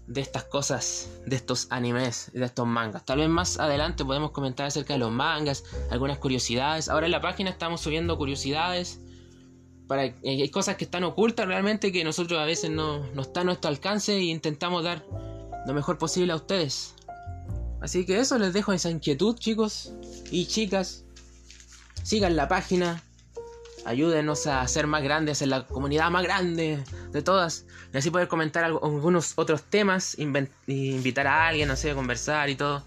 [0.07, 3.05] de estas cosas, de estos animes, de estos mangas.
[3.05, 6.89] Tal vez más adelante podemos comentar acerca de los mangas, algunas curiosidades.
[6.89, 8.99] Ahora en la página estamos subiendo curiosidades
[9.87, 13.43] para hay cosas que están ocultas realmente que nosotros a veces no, no está a
[13.43, 15.05] nuestro alcance e intentamos dar
[15.65, 16.93] lo mejor posible a ustedes.
[17.81, 19.93] Así que eso les dejo esa inquietud, chicos
[20.31, 21.03] y chicas.
[22.03, 23.03] Sigan la página,
[23.85, 27.65] ayúdenos a ser más grandes, en la comunidad más grande de todas.
[27.93, 32.83] Y así poder comentar algunos otros temas, invitar a alguien, no sé, conversar y todo.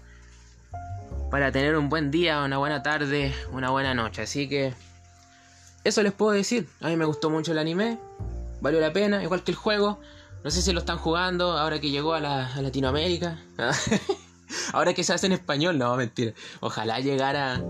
[1.31, 4.23] Para tener un buen día, una buena tarde, una buena noche.
[4.23, 4.73] Así que
[5.83, 6.67] eso les puedo decir.
[6.81, 7.99] A mí me gustó mucho el anime.
[8.61, 9.99] Valió la pena, igual que el juego.
[10.43, 13.39] No sé si lo están jugando ahora que llegó a, Latinoamérica.
[14.73, 16.33] ahora que se hace en español, no, mentira.
[16.61, 17.61] Ojalá llegara,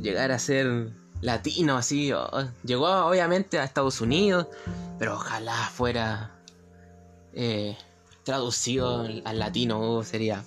[0.00, 0.90] llegara a ser
[1.22, 2.12] latino así.
[2.62, 4.46] llegó obviamente a Estados Unidos,
[4.98, 6.32] pero ojalá fuera
[7.32, 7.76] eh,
[8.22, 9.80] traducido al latino.
[9.80, 10.44] Uh, sería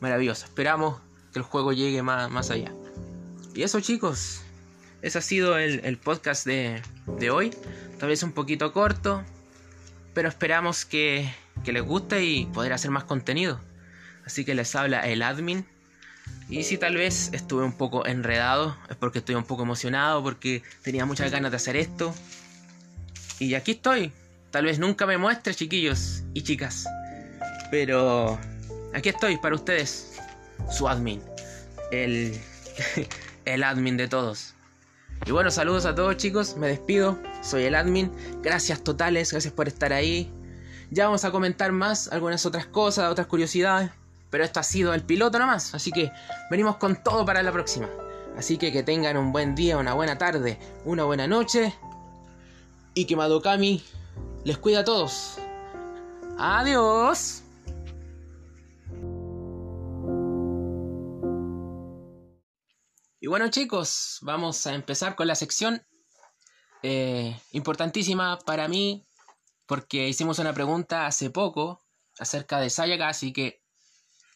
[0.00, 0.44] maravilloso.
[0.44, 1.00] Esperamos
[1.32, 2.72] que el juego llegue más, más allá.
[3.54, 4.42] Y eso chicos,
[5.02, 6.82] ese ha sido el, podcast de,
[7.18, 7.50] de, hoy.
[7.98, 9.24] Tal vez un poquito corto,
[10.20, 11.32] pero esperamos que,
[11.64, 13.58] les guste y poder hacer más contenido.
[14.26, 15.64] Así que les habla el admin.
[16.50, 20.62] Y si tal vez estuve un poco enredado, es porque estoy un poco emocionado, porque
[20.82, 22.14] tenía muchas ganas de hacer esto.
[23.38, 24.12] Y aquí estoy.
[24.50, 26.84] Tal vez nunca me muestre, chiquillos y chicas.
[27.70, 28.38] Pero
[28.92, 30.20] aquí estoy para ustedes,
[30.70, 31.22] su admin.
[31.92, 32.38] El,
[33.46, 34.52] el admin de todos.
[35.26, 38.10] Y bueno, saludos a todos chicos, me despido, soy el admin,
[38.42, 40.32] gracias totales, gracias por estar ahí.
[40.90, 43.90] Ya vamos a comentar más algunas otras cosas, otras curiosidades,
[44.30, 46.10] pero esto ha sido el piloto nomás, así que
[46.50, 47.88] venimos con todo para la próxima.
[48.36, 51.74] Así que que tengan un buen día, una buena tarde, una buena noche
[52.94, 53.84] y que Madokami
[54.44, 55.38] les cuida a todos.
[56.38, 57.39] Adiós.
[63.30, 65.86] Bueno chicos, vamos a empezar con la sección
[66.82, 69.06] eh, importantísima para mí
[69.66, 71.80] porque hicimos una pregunta hace poco
[72.18, 73.62] acerca de Sayaka, así que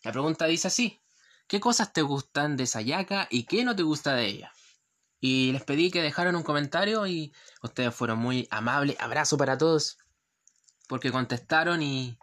[0.04, 1.02] la pregunta dice así,
[1.48, 4.52] ¿qué cosas te gustan de Sayaka y qué no te gusta de ella?
[5.18, 9.98] Y les pedí que dejaran un comentario y ustedes fueron muy amables, abrazo para todos,
[10.86, 12.16] porque contestaron y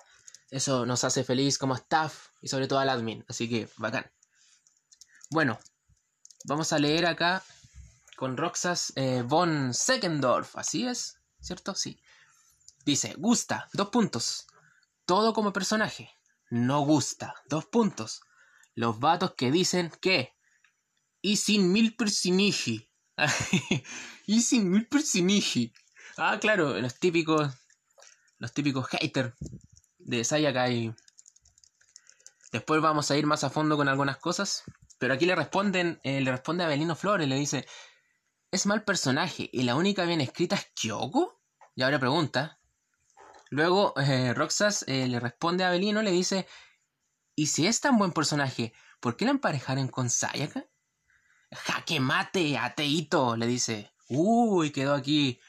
[0.52, 4.10] eso nos hace feliz como staff y sobre todo al admin, así que bacán.
[5.30, 5.60] Bueno,
[6.46, 7.44] Vamos a leer acá
[8.18, 11.76] con Roxas eh, von Seckendorf, así es, ¿cierto?
[11.76, 12.02] Sí.
[12.86, 14.48] Dice, gusta, dos puntos.
[15.06, 16.10] Todo como personaje.
[16.50, 18.22] No gusta, dos puntos.
[18.76, 20.36] Los vatos que dicen que.
[21.22, 22.88] Y sin mil personajes.
[24.26, 25.72] y sin mil personajes.
[26.18, 27.54] Ah, claro, los típicos.
[28.40, 29.36] Los típicos haters
[30.00, 30.94] de Sayaka y.
[32.52, 34.64] Después vamos a ir más a fondo con algunas cosas.
[35.02, 37.66] Pero aquí le responden, eh, le responde a Belino Flores, le dice,
[38.52, 41.42] es mal personaje y la única bien escrita es Kyoko.
[41.74, 42.60] Y ahora pregunta.
[43.50, 46.48] Luego eh, Roxas eh, le responde a Belino, le dice,
[47.36, 50.68] ¿y si es tan buen personaje, por qué la emparejaron con Sayaka?
[51.52, 53.92] Jaque mate, ateito, le dice.
[54.08, 55.40] Uy, quedó aquí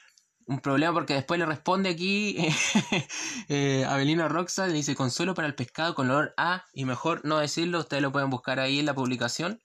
[0.47, 2.37] un problema porque después le responde aquí
[3.49, 7.39] eh, Abelino Roxa, le dice consuelo para el pescado con olor A, y mejor no
[7.39, 9.63] decirlo, ustedes lo pueden buscar ahí en la publicación,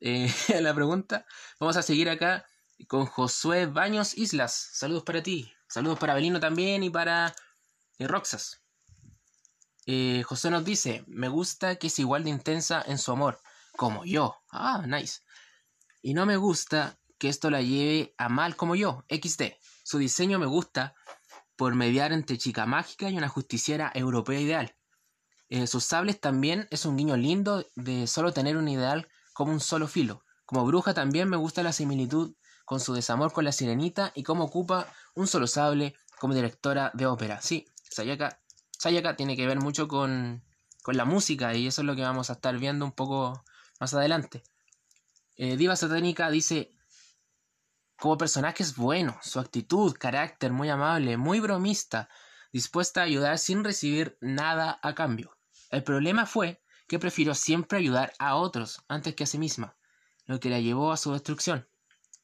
[0.00, 1.26] eh, la pregunta.
[1.60, 2.44] Vamos a seguir acá
[2.88, 7.34] con Josué Baños Islas, saludos para ti, saludos para Abelino también y para
[7.98, 8.60] eh, Roxas.
[9.86, 13.40] Eh, José nos dice, me gusta que es igual de intensa en su amor,
[13.76, 14.36] como yo.
[14.50, 15.20] Ah, nice.
[16.00, 19.54] Y no me gusta que esto la lleve a mal como yo, XD.
[19.82, 20.94] Su diseño me gusta
[21.56, 24.76] por mediar entre chica mágica y una justiciera europea ideal.
[25.48, 29.60] Eh, sus sables también es un guiño lindo de solo tener un ideal como un
[29.60, 30.22] solo filo.
[30.44, 32.34] Como bruja también me gusta la similitud
[32.66, 37.06] con su desamor con la sirenita y cómo ocupa un solo sable como directora de
[37.06, 37.40] ópera.
[37.40, 38.38] Sí, Sayaka,
[38.78, 40.44] Sayaka tiene que ver mucho con,
[40.82, 43.42] con la música y eso es lo que vamos a estar viendo un poco
[43.80, 44.42] más adelante.
[45.36, 46.73] Eh, Diva Satánica dice,
[47.98, 52.08] como personaje es bueno, su actitud, carácter muy amable, muy bromista,
[52.52, 55.36] dispuesta a ayudar sin recibir nada a cambio.
[55.70, 59.76] El problema fue que prefirió siempre ayudar a otros antes que a sí misma,
[60.26, 61.68] lo que la llevó a su destrucción.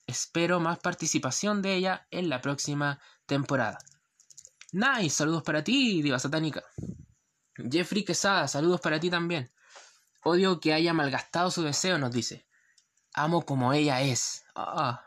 [0.07, 3.79] Espero más participación de ella en la próxima temporada.
[4.73, 6.63] Nice, saludos para ti, diva satánica.
[7.57, 9.51] Jeffrey Quesada, saludos para ti también.
[10.23, 12.47] Odio que haya malgastado su deseo, nos dice.
[13.15, 14.45] Amo como ella es.
[14.55, 15.03] Ah,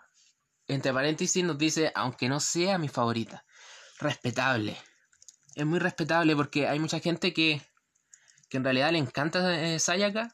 [0.67, 3.45] entre paréntesis nos dice, aunque no sea mi favorita.
[3.99, 4.77] Respetable.
[5.55, 7.61] Es muy respetable porque hay mucha gente que,
[8.49, 10.33] que en realidad le encanta eh, Sayaka,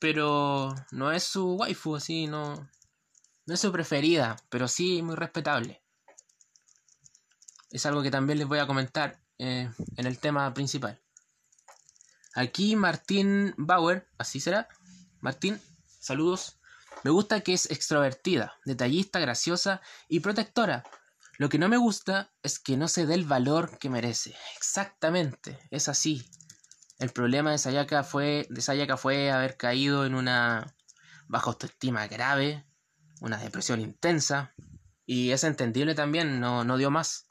[0.00, 2.68] pero no es su waifu, así, no,
[3.46, 5.82] no es su preferida, pero sí muy respetable.
[7.70, 11.00] es algo que también les voy a comentar eh, en el tema principal.
[12.34, 14.68] Aquí Martín Bauer, así será.
[15.20, 15.60] Martín,
[16.00, 16.58] saludos.
[17.02, 20.84] Me gusta que es extrovertida, detallista, graciosa y protectora.
[21.36, 24.34] Lo que no me gusta es que no se dé el valor que merece.
[24.56, 26.24] Exactamente, es así.
[26.98, 30.74] El problema de Sayaka fue, de Sayaka fue haber caído en una
[31.26, 32.64] baja autoestima grave,
[33.20, 34.54] una depresión intensa,
[35.06, 37.26] y es entendible también, no, no dio más.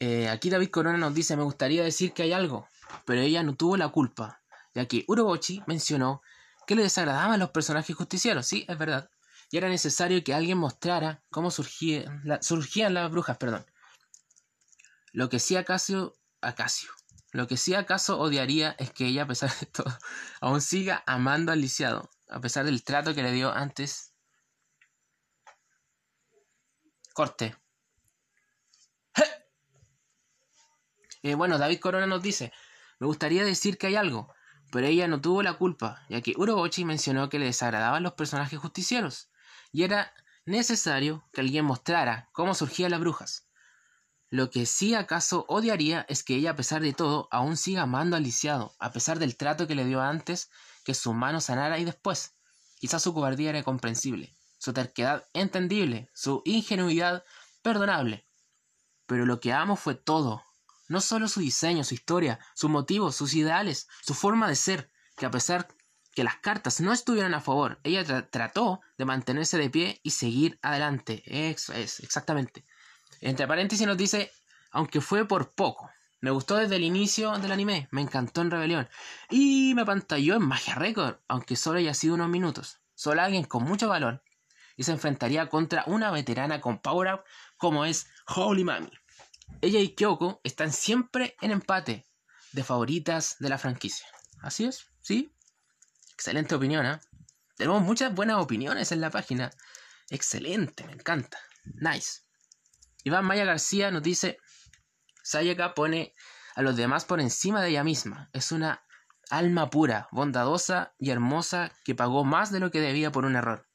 [0.00, 2.68] Eh, aquí David Corona nos dice, me gustaría decir que hay algo,
[3.04, 4.42] pero ella no tuvo la culpa,
[4.74, 6.22] ya que Urobochi mencionó
[6.68, 9.10] que le desagradaban los personajes justicieros, sí, es verdad,
[9.50, 13.64] y era necesario que alguien mostrara cómo surgía, surgían las brujas, perdón.
[15.12, 16.88] Lo que sí acaso, acaso,
[17.32, 19.98] lo que sí acaso odiaría es que ella, a pesar de todo,
[20.42, 24.12] aún siga amando al lisiado, a pesar del trato que le dio antes.
[27.14, 27.56] Corte.
[31.24, 32.52] Eh, bueno, David Corona nos dice,
[33.00, 34.32] me gustaría decir que hay algo,
[34.70, 38.58] pero ella no tuvo la culpa, ya que Urobochi mencionó que le desagradaban los personajes
[38.58, 39.30] justicieros,
[39.72, 40.12] y era
[40.44, 43.48] necesario que alguien mostrara cómo surgían las brujas.
[44.30, 48.16] Lo que sí acaso odiaría es que ella, a pesar de todo, aún siga amando
[48.16, 50.50] al lisiado, a pesar del trato que le dio antes,
[50.84, 52.34] que su mano sanara y después.
[52.78, 57.24] Quizás su cobardía era comprensible, su terquedad entendible, su ingenuidad
[57.62, 58.26] perdonable.
[59.06, 60.44] Pero lo que amo fue todo,
[60.88, 65.26] no solo su diseño, su historia, sus motivos, sus ideales, su forma de ser, que
[65.26, 65.68] a pesar
[66.14, 70.58] que las cartas no estuvieran a favor, ella trató de mantenerse de pie y seguir
[70.62, 71.22] adelante.
[71.26, 72.64] Eso es, exactamente.
[73.20, 74.32] Entre paréntesis nos dice,
[74.70, 75.90] aunque fue por poco.
[76.20, 78.88] Me gustó desde el inicio del anime, me encantó en Rebelión.
[79.30, 82.80] Y me pantalló en Magia Record, aunque solo haya sido unos minutos.
[82.94, 84.24] Solo alguien con mucho valor.
[84.76, 87.20] Y se enfrentaría contra una veterana con power up
[87.56, 88.90] como es Holy Mami.
[89.60, 92.06] Ella y Kyoko están siempre en empate
[92.52, 94.06] de favoritas de la franquicia.
[94.40, 95.34] Así es, ¿sí?
[96.12, 97.00] Excelente opinión, ¿eh?
[97.56, 99.50] Tenemos muchas buenas opiniones en la página.
[100.10, 101.38] Excelente, me encanta.
[101.64, 102.22] Nice.
[103.04, 104.38] Iván Maya García nos dice,
[105.22, 106.14] Sayaka pone
[106.54, 108.30] a los demás por encima de ella misma.
[108.32, 108.84] Es una
[109.30, 113.68] alma pura, bondadosa y hermosa que pagó más de lo que debía por un error.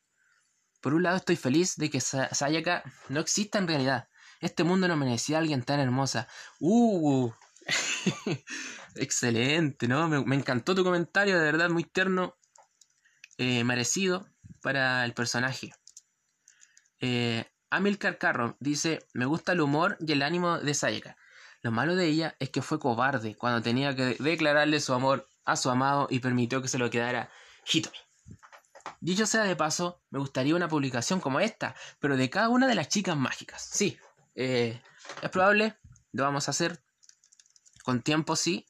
[0.81, 4.09] Por un lado estoy feliz de que Sayaka no exista en realidad,
[4.43, 6.27] este mundo no merecía a alguien tan hermosa.
[6.59, 7.31] ¡Uh!
[8.95, 10.07] Excelente, ¿no?
[10.07, 12.35] Me, encantó tu comentario, de verdad, muy tierno.
[13.37, 14.27] Eh, merecido
[14.61, 15.73] para el personaje.
[16.99, 21.17] Eh, Amilcar Carro dice: Me gusta el humor y el ánimo de Sayaka.
[21.61, 25.55] Lo malo de ella es que fue cobarde cuando tenía que declararle su amor a
[25.55, 27.31] su amado y permitió que se lo quedara
[27.71, 27.97] Hitomi.
[28.99, 32.75] Dicho sea de paso, me gustaría una publicación como esta, pero de cada una de
[32.75, 33.61] las chicas mágicas.
[33.61, 33.97] Sí,
[34.35, 34.81] eh,
[35.21, 35.77] es probable,
[36.11, 36.83] lo vamos a hacer
[37.83, 38.65] con tiempo, sí,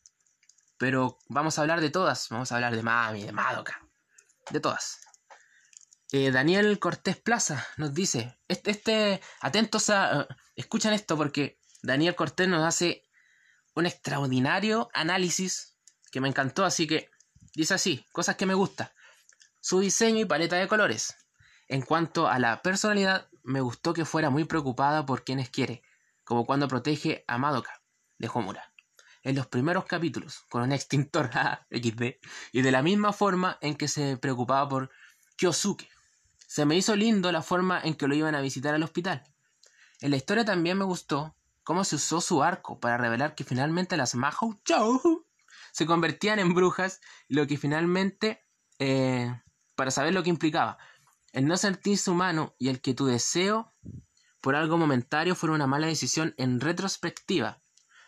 [0.78, 2.28] pero vamos a hablar de todas.
[2.30, 3.88] Vamos a hablar de Mami, de Madoka,
[4.50, 5.00] de todas.
[6.12, 12.16] Eh, Daniel Cortés Plaza nos dice, este, este atentos a, uh, escuchan esto porque Daniel
[12.16, 13.04] Cortés nos hace
[13.76, 15.76] un extraordinario análisis
[16.12, 17.10] que me encantó, así que
[17.56, 18.90] dice así, cosas que me gustan.
[19.60, 21.16] Su diseño y paleta de colores.
[21.68, 25.84] En cuanto a la personalidad, me gustó que fuera muy preocupada por quienes quiere,
[26.24, 27.82] como cuando protege a Madoka,
[28.18, 28.74] de Homura,
[29.22, 31.30] en los primeros capítulos, con un extintor
[31.72, 32.04] XD,
[32.52, 34.92] y de la misma forma en que se preocupaba por
[35.38, 35.90] Kyosuke.
[36.48, 39.24] Se me hizo lindo la forma en que lo iban a visitar al hospital.
[40.00, 43.98] En la historia también me gustó cómo se usó su arco para revelar que finalmente
[43.98, 45.02] las Mahou Chou
[45.72, 48.46] se convertían en brujas, lo que finalmente,
[48.80, 49.34] eh,
[49.76, 50.78] para saber lo que implicaba,
[51.34, 53.74] el no sentirse humano y el que tu deseo
[54.40, 57.62] por algo momentario fuera una mala decisión en retrospectiva.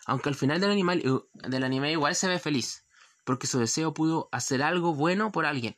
[0.06, 1.02] Aunque al final del, animal,
[1.34, 2.86] del anime igual se ve feliz,
[3.24, 5.76] porque su deseo pudo hacer algo bueno por alguien.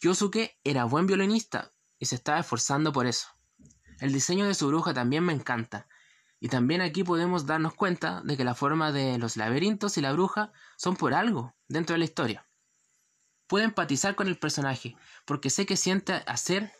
[0.00, 3.28] Kyosuke era buen violinista y se estaba esforzando por eso.
[3.98, 5.88] El diseño de su bruja también me encanta,
[6.38, 10.12] y también aquí podemos darnos cuenta de que la forma de los laberintos y la
[10.12, 12.45] bruja son por algo dentro de la historia.
[13.46, 16.72] Puedo empatizar con el personaje, porque sé que siente hacer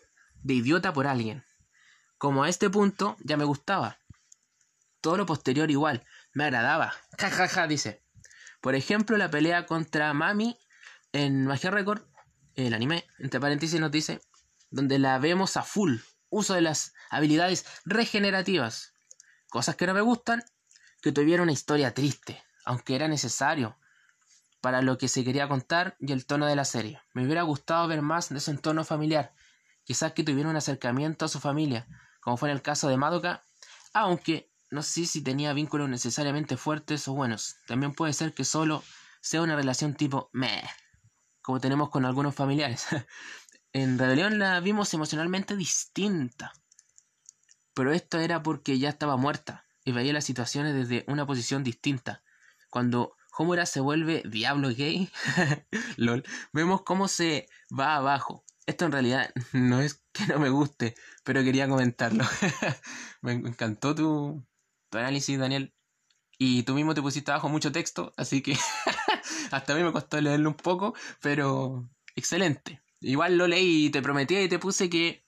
[0.42, 1.44] de idiota por alguien.
[2.18, 3.98] Como a este punto ya me gustaba.
[5.00, 6.94] Todo lo posterior igual, me agradaba.
[7.18, 8.02] Ja, ja, ja, dice.
[8.60, 10.58] Por ejemplo, la pelea contra Mami
[11.12, 12.02] en Magia Record,
[12.54, 14.20] el anime, entre paréntesis nos dice,
[14.70, 15.98] donde la vemos a full,
[16.30, 18.94] uso de las habilidades regenerativas.
[19.48, 20.42] Cosas que no me gustan,
[21.00, 23.78] que tuviera una historia triste, aunque era necesario,
[24.66, 27.00] para lo que se quería contar y el tono de la serie.
[27.14, 29.32] Me hubiera gustado ver más de su entorno familiar,
[29.84, 31.86] quizás que tuviera un acercamiento a su familia,
[32.20, 33.44] como fue en el caso de Madoka,
[33.92, 37.58] aunque no sé si tenía vínculos necesariamente fuertes o buenos.
[37.68, 38.82] También puede ser que solo
[39.20, 40.64] sea una relación tipo meh,
[41.42, 42.88] como tenemos con algunos familiares.
[43.72, 46.52] en Rebelión la vimos emocionalmente distinta.
[47.72, 52.24] Pero esto era porque ya estaba muerta y veía las situaciones desde una posición distinta.
[52.68, 55.10] Cuando Homura se vuelve diablo gay,
[55.96, 58.44] lol, vemos cómo se va abajo.
[58.64, 62.24] Esto en realidad no es que no me guste, pero quería comentarlo.
[63.20, 64.42] me encantó tu,
[64.90, 65.74] análisis, Daniel.
[66.38, 68.56] Y tú mismo te pusiste abajo mucho texto, así que
[69.50, 72.82] hasta a mí me costó leerlo un poco, pero excelente.
[73.00, 75.26] Igual lo leí y te prometí y te puse que,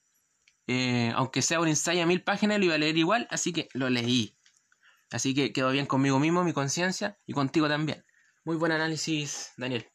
[0.66, 3.68] eh, aunque sea un ensayo a mil páginas, lo iba a leer igual, así que
[3.74, 4.37] lo leí.
[5.10, 8.04] Así que quedó bien conmigo mismo, mi conciencia, y contigo también.
[8.44, 9.90] Muy buen análisis, Daniel.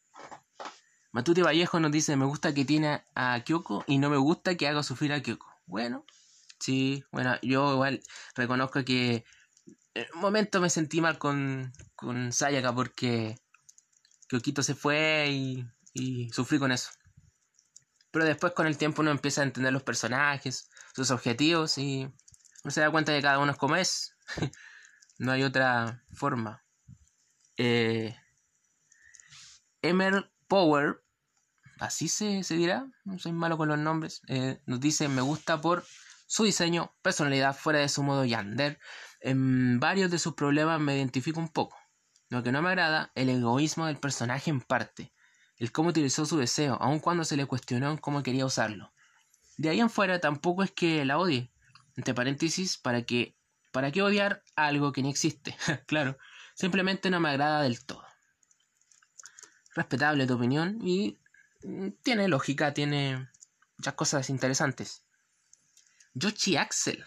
[1.12, 4.66] Matute Vallejo nos dice, me gusta que tiene a Kyoko y no me gusta que
[4.66, 5.46] haga sufrir a Kyoko.
[5.66, 6.04] Bueno,
[6.58, 8.02] sí, bueno, yo igual
[8.34, 9.24] reconozco que
[9.94, 13.36] en un momento me sentí mal con, con Sayaka porque
[14.28, 16.90] Kyokito se fue y, y sufrí con eso.
[18.10, 22.08] Pero después con el tiempo uno empieza a entender los personajes, sus objetivos y
[22.64, 24.16] uno se da cuenta de que cada uno es como es.
[25.18, 26.64] no hay otra forma.
[27.56, 28.16] Eh,
[29.82, 31.04] Emer Power
[31.78, 35.84] así se, dirá, no soy malo con los nombres, eh, nos dice me gusta por
[36.26, 38.78] su diseño, personalidad fuera de su modo yander.
[39.20, 41.76] En varios de sus problemas me identifico un poco.
[42.28, 45.12] Lo que no me agrada, el egoísmo del personaje en parte,
[45.58, 48.92] el cómo utilizó su deseo, aun cuando se le cuestionó cómo quería usarlo.
[49.56, 51.52] De ahí en fuera tampoco es que la odie.
[51.96, 53.36] Entre paréntesis, ¿para qué,
[53.74, 55.54] para qué odiar algo que ni existe?
[55.86, 56.16] claro,
[56.54, 58.06] simplemente no me agrada del todo.
[59.74, 61.18] Respetable tu opinión y
[61.64, 63.28] Mm, tiene lógica, tiene
[63.78, 65.02] muchas cosas interesantes.
[66.12, 67.04] Yoshi Axel.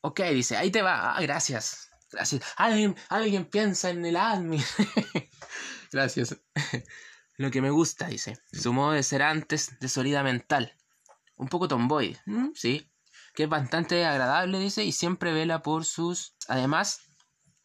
[0.00, 1.16] Ok, dice, ahí te va.
[1.16, 1.90] Ah, gracias.
[2.10, 2.42] Gracias.
[2.56, 4.62] Alguien, alguien piensa en el admin.
[5.92, 6.36] gracias.
[7.36, 8.38] Lo que me gusta, dice.
[8.52, 10.76] Su modo de ser antes de solida mental.
[11.36, 12.16] Un poco tomboy.
[12.54, 12.88] Sí.
[13.34, 16.36] Que es bastante agradable, dice, y siempre vela por sus...
[16.48, 17.00] Además,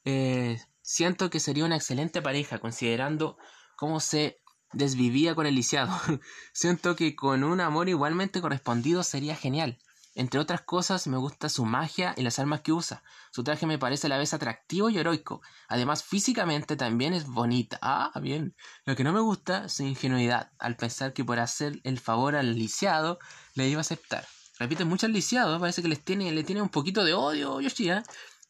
[0.06, 3.38] eh, siento que sería una excelente pareja, considerando
[3.78, 4.42] cómo se
[4.74, 5.92] desvivía con el lisiado.
[6.54, 9.80] Siento que con un amor igualmente correspondido sería genial.
[10.16, 13.04] Entre otras cosas, me gusta su magia y las armas que usa.
[13.32, 15.42] Su traje me parece a la vez atractivo y heroico.
[15.70, 17.80] Además, físicamente también es bonita.
[17.82, 18.56] Ah, bien.
[18.86, 22.36] Lo que no me gusta es su ingenuidad, al pensar que por hacer el favor
[22.36, 23.20] al lisiado
[23.54, 24.26] le iba a aceptar.
[24.60, 27.92] Repite mucho al lisiado, parece que les tiene, le tiene un poquito de odio, Yoshi,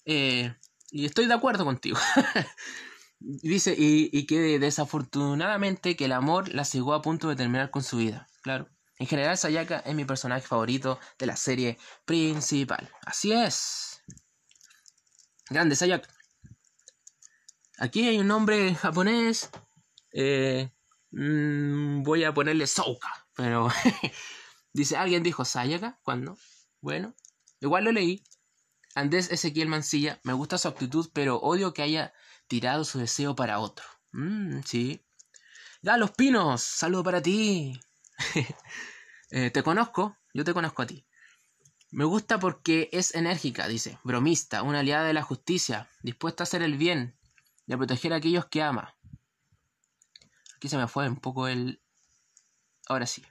[0.05, 0.55] ¿eh?
[0.91, 1.99] y estoy de acuerdo contigo.
[3.20, 7.97] Dice, y, que desafortunadamente que el amor la llegó a punto de terminar con su
[7.97, 8.28] vida.
[8.41, 8.70] Claro.
[8.97, 12.89] En general, Sayaka es mi personaje favorito de la serie principal.
[13.05, 14.01] Así es.
[15.49, 16.10] Grande Sayaka.
[17.78, 19.49] Aquí hay un nombre japonés.
[20.12, 20.72] Eh,
[21.12, 23.28] mm, voy a ponerle Souka.
[23.36, 23.70] Pero
[24.74, 25.99] dice, ¿alguien dijo Sayaka?
[26.03, 26.38] ¿Cuándo?
[26.82, 27.15] Bueno,
[27.59, 28.24] igual lo leí.
[28.95, 32.13] Andrés Ezequiel Mancilla, me gusta su actitud, pero odio que haya
[32.47, 33.86] tirado su deseo para otro.
[34.11, 35.05] Mm, sí.
[35.82, 37.80] Galos Pinos, saludo para ti.
[39.32, 41.05] Eh, te conozco, yo te conozco a ti.
[41.91, 46.63] Me gusta porque es enérgica, dice, bromista, una aliada de la justicia, dispuesta a hacer
[46.63, 47.15] el bien
[47.67, 48.97] y a proteger a aquellos que ama.
[50.55, 51.80] Aquí se me fue un poco el...
[52.88, 53.24] Ahora sí.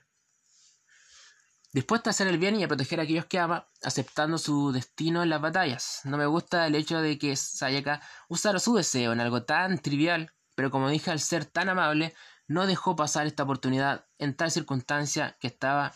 [1.71, 5.21] Dispuesta a hacer el bien y a proteger a aquellos que ama, aceptando su destino
[5.21, 6.01] en las batallas.
[6.03, 10.33] No me gusta el hecho de que Sayaka usara su deseo en algo tan trivial,
[10.55, 12.15] pero como dije, al ser tan amable,
[12.47, 15.93] no dejó pasar esta oportunidad en tal circunstancia que estaba,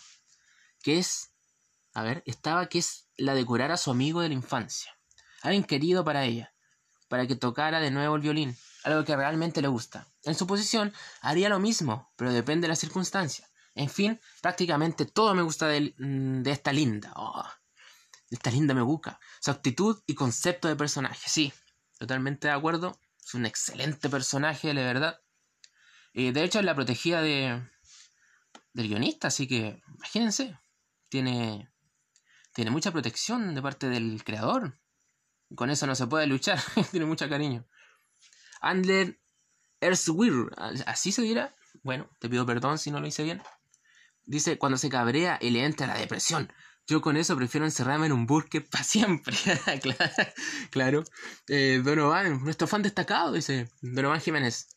[0.84, 1.32] que es,
[1.96, 4.96] a ver, estaba que es la de curar a su amigo de la infancia,
[5.42, 6.54] alguien querido para ella,
[7.08, 10.08] para que tocara de nuevo el violín, algo que realmente le gusta.
[10.22, 13.50] En su posición haría lo mismo, pero depende de la circunstancia.
[13.76, 17.12] En fin, prácticamente todo me gusta de, mm, esta linda.
[17.16, 17.44] Oh,
[18.30, 19.20] de esta linda me busca.
[19.40, 21.54] Su actitud y concepto de personaje, sí.
[21.98, 23.00] Totalmente de acuerdo.
[23.24, 25.20] Es un excelente personaje, de verdad.
[26.14, 27.68] Eh, de hecho, es la protegida de,
[28.74, 30.58] del guionista, así que imagínense.
[31.10, 31.72] Tiene,
[32.54, 34.80] tiene mucha protección de parte del creador.
[35.56, 36.60] Con eso no se puede luchar.
[36.92, 37.68] tiene mucho cariño.
[38.62, 39.20] Andler
[39.82, 40.50] Erswir,
[40.86, 41.56] así se dirá.
[41.84, 43.42] Bueno, te pido perdón si no lo hice bien.
[44.26, 46.52] Dice, cuando se cabrea y le entra la depresión.
[46.86, 49.36] Yo con eso prefiero encerrarme en un burke para siempre.
[50.70, 51.04] claro.
[51.48, 54.68] Eh, Donovan, nuestro fan destacado, dice Donovan Jiménez.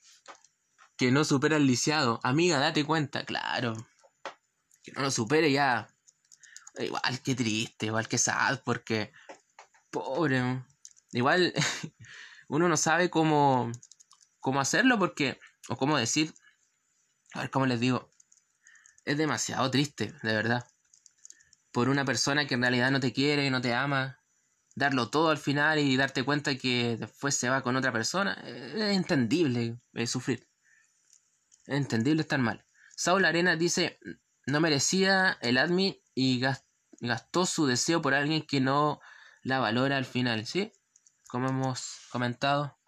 [0.96, 2.20] Que no supera el lisiado.
[2.22, 3.24] Amiga, date cuenta.
[3.24, 3.74] Claro.
[4.82, 5.88] Que no lo supere ya.
[6.78, 9.12] Igual que triste, igual que sad, porque...
[9.90, 10.62] Pobre.
[11.12, 11.54] igual
[12.48, 13.72] uno no sabe cómo,
[14.40, 15.38] cómo hacerlo porque,
[15.68, 16.34] o cómo decir,
[17.32, 18.12] a ver cómo les digo,
[19.06, 20.66] es demasiado triste, de verdad.
[21.72, 24.20] Por una persona que en realidad no te quiere, no te ama,
[24.74, 28.96] darlo todo al final y darte cuenta que después se va con otra persona, es
[28.96, 30.46] entendible sufrir.
[31.66, 32.66] Es entendible estar mal.
[32.96, 33.98] Saul Arena dice,
[34.46, 36.40] no merecía el admin y
[37.00, 39.00] gastó su deseo por alguien que no
[39.42, 40.72] la valora al final, ¿sí?
[41.28, 42.78] Como hemos comentado.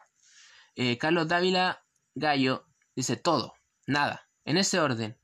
[0.74, 2.66] Eh, Carlos Dávila Gallo
[2.96, 3.54] dice todo,
[3.86, 5.17] nada, en ese orden.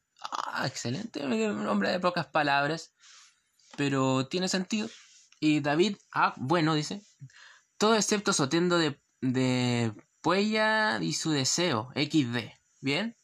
[0.57, 2.95] Ah, excelente, un hombre de pocas palabras,
[3.77, 4.89] pero tiene sentido.
[5.41, 7.03] Y David, ah, bueno, dice.
[7.77, 12.53] Todo excepto Sotendo de, de Puella y su deseo, XD.
[12.81, 13.17] ¿Bien?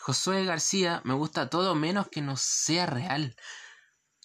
[0.00, 3.36] Josué García, me gusta todo menos que no sea real.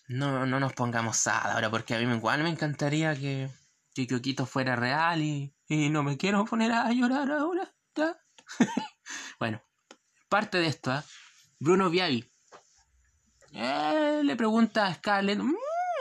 [0.07, 3.51] No, no nos pongamos sad ahora, porque a mí igual me encantaría que,
[3.93, 7.71] que fuera real y, y no me quiero poner a llorar ahora.
[9.39, 9.61] bueno,
[10.27, 11.03] parte de esto, ¿eh?
[11.59, 12.30] Bruno Viavi.
[13.54, 15.39] Eh, le pregunta a Scarlett,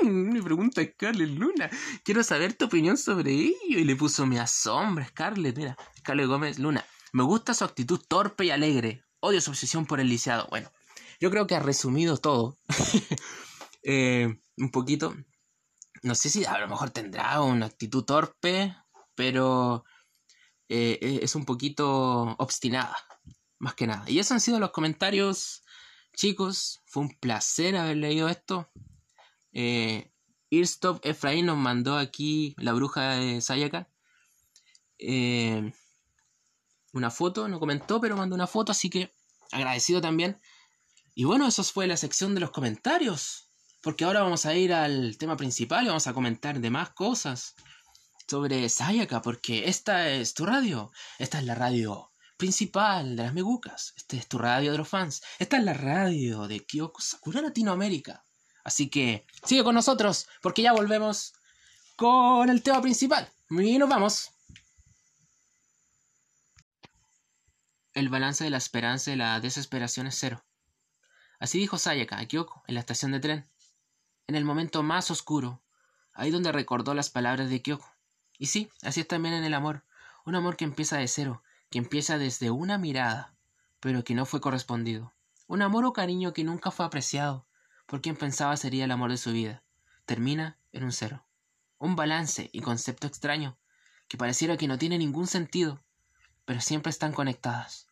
[0.02, 1.70] me pregunta Scarlett Luna.
[2.04, 3.56] Quiero saber tu opinión sobre ello.
[3.68, 5.56] Y le puso mi asombra, Scarlett.
[5.56, 6.84] Mira, Scarlett Gómez Luna.
[7.12, 9.04] Me gusta su actitud torpe y alegre.
[9.20, 10.46] Odio su obsesión por el lisiado.
[10.50, 10.70] Bueno,
[11.20, 12.58] yo creo que ha resumido todo.
[13.82, 15.16] Eh, un poquito.
[16.02, 18.76] No sé si a lo mejor tendrá una actitud torpe,
[19.14, 19.84] pero
[20.68, 22.94] eh, es un poquito obstinada.
[23.58, 24.04] Más que nada.
[24.06, 25.62] Y esos han sido los comentarios,
[26.12, 26.80] chicos.
[26.86, 28.70] Fue un placer haber leído esto.
[29.52, 30.12] Eh,
[30.50, 33.88] Irstop Efraín nos mandó aquí la bruja de Sayaka.
[34.98, 35.72] Eh,
[36.92, 39.14] una foto, no comentó, pero mandó una foto, así que
[39.52, 40.40] agradecido también.
[41.14, 43.48] Y bueno, eso fue la sección de los comentarios.
[43.82, 47.54] Porque ahora vamos a ir al tema principal y vamos a comentar de más cosas
[48.28, 50.92] sobre Sayaka, porque esta es tu radio.
[51.18, 52.09] Esta es la radio
[52.40, 53.92] principal de las Megucas.
[53.98, 55.22] Esta es tu radio de los fans.
[55.38, 58.24] Esta es la radio de Kyoko Sakura Latinoamérica.
[58.64, 61.34] Así que sigue con nosotros porque ya volvemos
[61.96, 63.28] con el tema principal.
[63.50, 64.30] Y nos vamos.
[67.92, 70.42] El balance de la esperanza y la desesperación es cero.
[71.40, 73.50] Así dijo Sayaka a Kyoko en la estación de tren.
[74.28, 75.62] En el momento más oscuro,
[76.14, 77.92] ahí donde recordó las palabras de Kyoko.
[78.38, 79.84] Y sí, así es también en el amor.
[80.24, 83.34] Un amor que empieza de cero, que empieza desde una mirada,
[83.78, 85.14] pero que no fue correspondido.
[85.46, 87.46] Un amor o cariño que nunca fue apreciado,
[87.86, 89.62] por quien pensaba sería el amor de su vida,
[90.04, 91.24] termina en un cero.
[91.78, 93.56] Un balance y concepto extraño,
[94.08, 95.82] que pareciera que no tiene ningún sentido,
[96.44, 97.86] pero siempre están conectadas.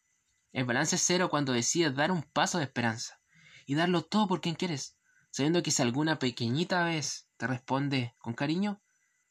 [0.52, 3.20] El balance es cero cuando decides dar un paso de esperanza
[3.66, 4.96] y darlo todo por quien quieres,
[5.30, 8.80] sabiendo que si alguna pequeñita vez te responde con cariño,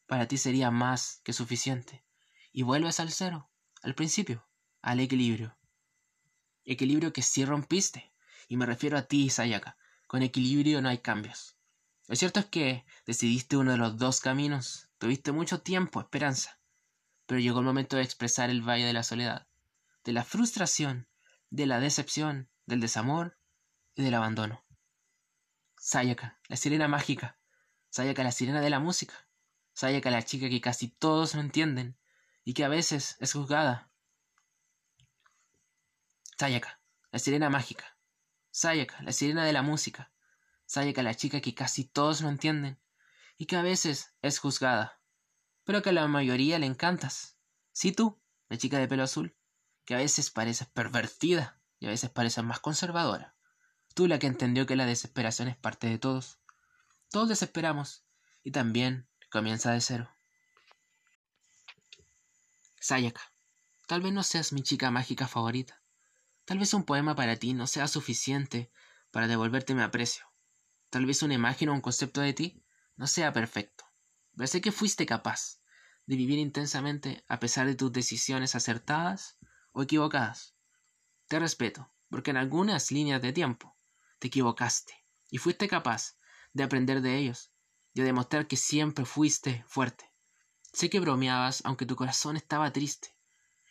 [0.06, 2.04] para ti sería más que suficiente.
[2.52, 3.47] Y vuelves al cero,
[3.82, 4.46] al principio,
[4.82, 5.56] al equilibrio.
[6.64, 8.12] Equilibrio que sí rompiste,
[8.48, 9.76] y me refiero a ti, Sayaka,
[10.06, 11.56] con equilibrio no hay cambios.
[12.06, 16.58] Lo cierto es que decidiste uno de los dos caminos, tuviste mucho tiempo, esperanza,
[17.26, 19.46] pero llegó el momento de expresar el valle de la soledad,
[20.04, 21.06] de la frustración,
[21.50, 23.38] de la decepción, del desamor
[23.94, 24.64] y del abandono.
[25.78, 27.38] Sayaka, la sirena mágica,
[27.90, 29.26] Sayaka, la sirena de la música,
[29.74, 31.96] Sayaka, la chica que casi todos no entienden
[32.48, 33.90] y que a veces es juzgada.
[36.38, 36.80] Sayaka,
[37.12, 37.98] la sirena mágica,
[38.50, 40.14] Sayaka, la sirena de la música.
[40.64, 42.80] Sayaka, la chica que casi todos no entienden
[43.36, 45.02] y que a veces es juzgada,
[45.64, 47.36] pero que a la mayoría le encantas.
[47.72, 48.18] Sí tú,
[48.48, 49.36] la chica de pelo azul,
[49.84, 53.36] que a veces pareces pervertida y a veces pareces más conservadora.
[53.92, 56.38] Tú la que entendió que la desesperación es parte de todos.
[57.10, 58.06] Todos desesperamos
[58.42, 60.17] y también comienza de cero.
[62.80, 63.32] Sayaka,
[63.86, 65.82] tal vez no seas mi chica mágica favorita,
[66.48, 68.72] Tal vez un poema para ti no sea suficiente
[69.10, 70.24] para devolverte mi aprecio.
[70.88, 72.64] Tal vez una imagen o un concepto de ti
[72.96, 73.84] no sea perfecto.
[74.34, 75.60] Pero sé que fuiste capaz
[76.06, 79.36] de vivir intensamente a pesar de tus decisiones acertadas
[79.72, 80.54] o equivocadas.
[81.26, 83.76] Te respeto, porque en algunas líneas de tiempo
[84.18, 84.94] te equivocaste
[85.30, 86.16] y fuiste capaz
[86.54, 87.52] de aprender de ellos
[87.92, 90.07] y de demostrar que siempre fuiste fuerte.
[90.72, 93.16] Sé que bromeabas aunque tu corazón estaba triste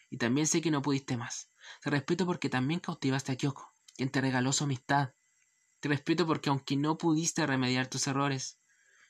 [0.10, 4.10] y también sé que no pudiste más, te respeto porque también cautivaste a Kyoko, quien
[4.10, 5.14] te regaló su amistad.
[5.80, 8.60] Te respeto porque aunque no pudiste remediar tus errores,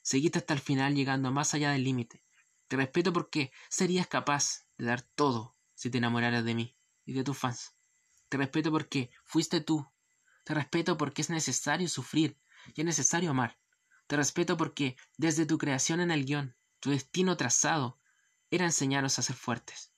[0.02, 2.24] seguiste hasta el final llegando más allá del límite.
[2.68, 7.24] Te respeto porque serías capaz de dar todo si te enamoraras de mí y de
[7.24, 7.76] tus fans.
[8.28, 9.90] Te respeto porque fuiste tú.
[10.44, 12.38] Te respeto porque es necesario sufrir
[12.76, 13.58] y es necesario amar.
[14.08, 18.00] Te respeto porque desde tu creación en el guion, tu destino trazado,
[18.52, 19.92] era enseñaros a ser fuertes.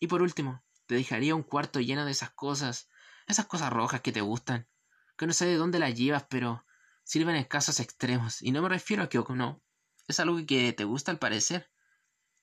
[0.00, 2.88] Y por último, te dejaría un cuarto lleno de esas cosas,
[3.26, 4.68] esas cosas rojas que te gustan,
[5.16, 6.64] que no sé de dónde las llevas, pero
[7.04, 8.42] sirven en casos extremos.
[8.42, 9.62] Y no me refiero a Kyoko, no.
[10.06, 11.70] Es algo que te gusta al parecer.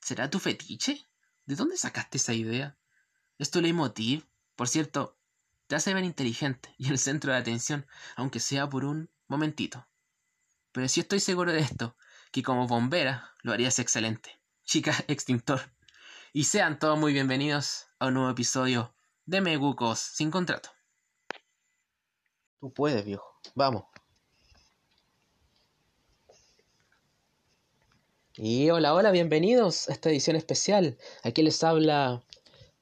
[0.02, 1.08] ¿Será tu fetiche?
[1.46, 2.78] ¿De dónde sacaste esa idea?
[3.38, 4.26] ¿Es tu leitmotiv?
[4.56, 5.18] Por cierto,
[5.68, 7.86] te hace ver inteligente y el centro de atención,
[8.16, 9.88] aunque sea por un momentito.
[10.72, 11.96] Pero si estoy seguro de esto,
[12.34, 14.32] que como bombera lo harías excelente.
[14.66, 15.62] Chica extintor.
[16.34, 18.96] Y sean todos muy bienvenidos a un nuevo episodio
[19.28, 20.70] de Megucos sin contrato.
[22.60, 23.40] Tú puedes, viejo.
[23.54, 23.84] Vamos.
[28.36, 30.98] Y hola, hola, bienvenidos a esta edición especial.
[31.22, 32.24] Aquí les habla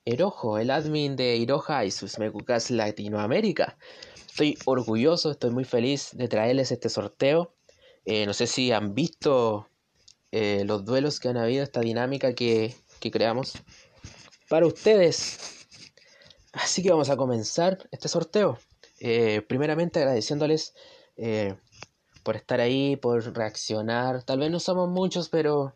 [0.06, 3.78] Erojo, el admin de Iroha y sus Megucas Latinoamérica.
[4.16, 7.54] Estoy orgulloso, estoy muy feliz de traerles este sorteo.
[8.06, 9.68] Eh, no sé si han visto
[10.32, 13.54] eh, los duelos que han habido, esta dinámica que, que creamos
[14.50, 15.68] para ustedes.
[16.54, 18.60] Así que vamos a comenzar este sorteo.
[19.00, 20.74] Eh, primeramente agradeciéndoles
[22.24, 24.24] por estar ahí, por reaccionar.
[24.24, 25.74] Tal vez no somos muchos, pero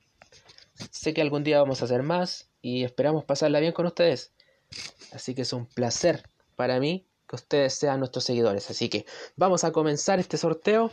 [0.91, 4.33] sé que algún día vamos a hacer más y esperamos pasarla bien con ustedes.
[5.11, 6.23] Así que es un placer
[6.55, 8.69] para mí que ustedes sean nuestros seguidores.
[8.69, 9.05] Así que
[9.35, 10.91] vamos a comenzar este sorteo.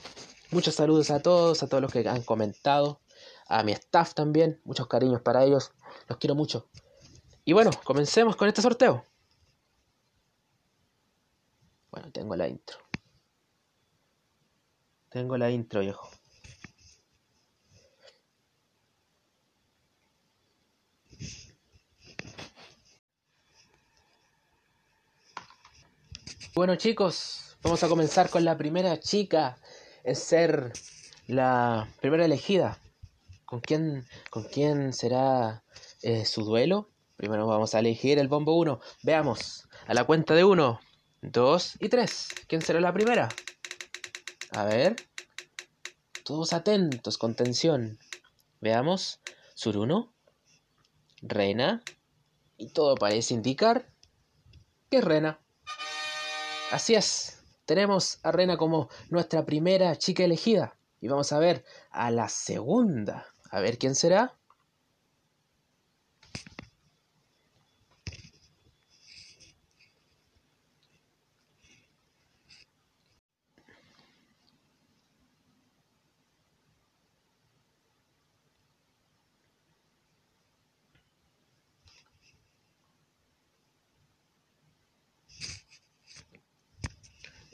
[0.52, 3.00] Muchos saludos a todos, a todos los que han comentado,
[3.48, 5.72] a mi staff también, muchos cariños para ellos,
[6.08, 6.68] los quiero mucho.
[7.46, 9.06] Y bueno, comencemos con este sorteo.
[11.90, 12.76] Bueno, tengo la intro.
[15.08, 16.10] Tengo la intro, viejo.
[26.54, 29.56] Bueno chicos, vamos a comenzar con la primera chica
[30.04, 30.72] en ser
[31.26, 32.78] la primera elegida.
[33.44, 35.62] ¿Con quién, con quién será
[36.02, 36.90] eh, su duelo?
[37.16, 38.80] Primero vamos a elegir el bombo 1.
[39.02, 40.80] Veamos, a la cuenta de 1,
[41.22, 42.28] 2 y 3.
[42.48, 43.28] ¿Quién será la primera?
[44.52, 44.96] A ver.
[46.24, 47.98] Todos atentos, con tensión.
[48.60, 49.20] Veamos.
[49.54, 50.12] Suruno.
[51.20, 51.82] Rena.
[52.56, 53.92] Y todo parece indicar
[54.90, 55.40] que es Rena.
[56.70, 57.41] Así es.
[57.64, 60.76] Tenemos a Rena como nuestra primera chica elegida.
[61.00, 63.26] Y vamos a ver a la segunda.
[63.50, 64.34] A ver quién será.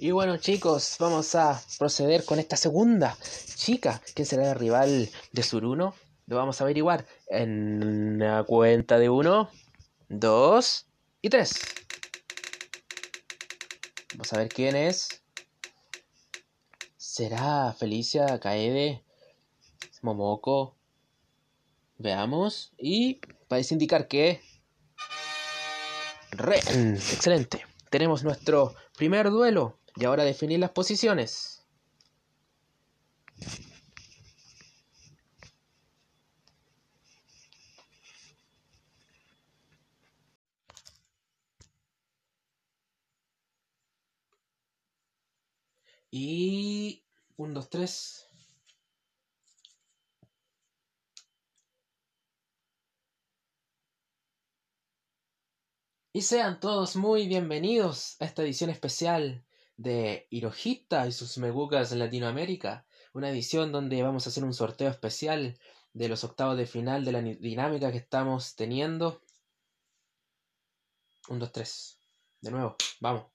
[0.09, 3.15] Y bueno chicos, vamos a proceder con esta segunda
[3.57, 4.01] chica.
[4.15, 5.95] ¿Quién será el rival de Suruno?
[6.25, 9.51] Lo vamos a averiguar en la cuenta de uno,
[10.09, 10.87] dos
[11.21, 11.61] y tres.
[14.15, 15.21] Vamos a ver quién es.
[16.97, 19.05] ¿Será Felicia, Kaede,
[20.01, 20.75] Momoko?
[21.99, 22.73] Veamos.
[22.79, 24.41] Y parece indicar que...
[26.31, 26.95] Ren.
[26.97, 27.67] Excelente.
[27.91, 31.65] Tenemos nuestro primer duelo y ahora definir las posiciones.
[46.11, 47.03] Y...
[47.37, 48.27] Un, dos, tres.
[56.13, 59.45] Y sean todos muy bienvenidos a esta edición especial
[59.79, 64.91] de Hirohita y sus Megucas en Latinoamérica, una edición donde vamos a hacer un sorteo
[64.91, 65.59] especial
[65.95, 69.23] de los octavos de final de la dinámica que estamos teniendo.
[71.29, 71.99] Un, dos, tres.
[72.41, 73.27] De nuevo, vamos.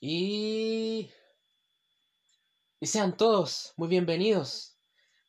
[0.00, 1.10] Y...
[2.80, 4.76] Y sean todos muy bienvenidos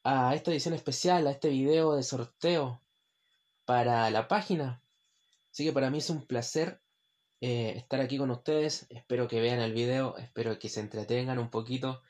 [0.03, 2.82] a esta edición especial, a este video de sorteo
[3.63, 4.84] para la página.
[5.49, 6.82] Así que para mí es un placer
[7.41, 8.88] eh, estar aquí con ustedes.
[8.89, 12.01] Espero que vean el video, espero que se entretengan un poquito.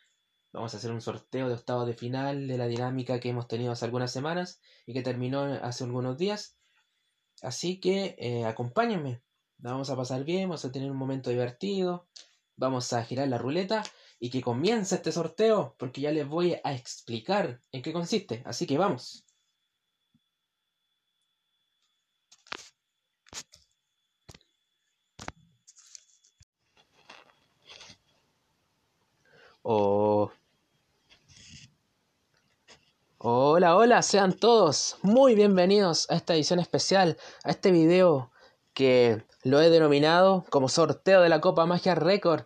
[0.54, 3.72] Vamos a hacer un sorteo de octavos de final de la dinámica que hemos tenido
[3.72, 6.58] hace algunas semanas y que terminó hace algunos días.
[7.42, 9.22] Así que eh, acompáñenme.
[9.60, 12.08] La vamos a pasar bien, vamos a tener un momento divertido.
[12.58, 13.84] Vamos a girar la ruleta
[14.18, 18.42] y que comience este sorteo porque ya les voy a explicar en qué consiste.
[18.46, 19.25] Así que vamos.
[29.68, 30.32] Hola,
[33.18, 38.30] Hola, hola, sean todos muy bienvenidos a esta edición especial, a este video
[38.76, 42.44] que lo he denominado como sorteo de la Copa Magia Record,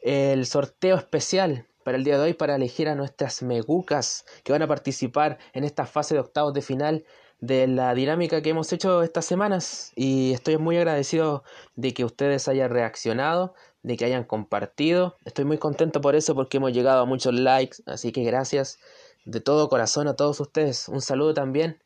[0.00, 4.62] el sorteo especial para el día de hoy para elegir a nuestras megucas que van
[4.62, 7.04] a participar en esta fase de octavos de final
[7.40, 9.92] de la dinámica que hemos hecho estas semanas.
[9.96, 11.42] Y estoy muy agradecido
[11.74, 15.16] de que ustedes hayan reaccionado, de que hayan compartido.
[15.24, 18.78] Estoy muy contento por eso porque hemos llegado a muchos likes, así que gracias
[19.24, 20.88] de todo corazón a todos ustedes.
[20.88, 21.82] Un saludo también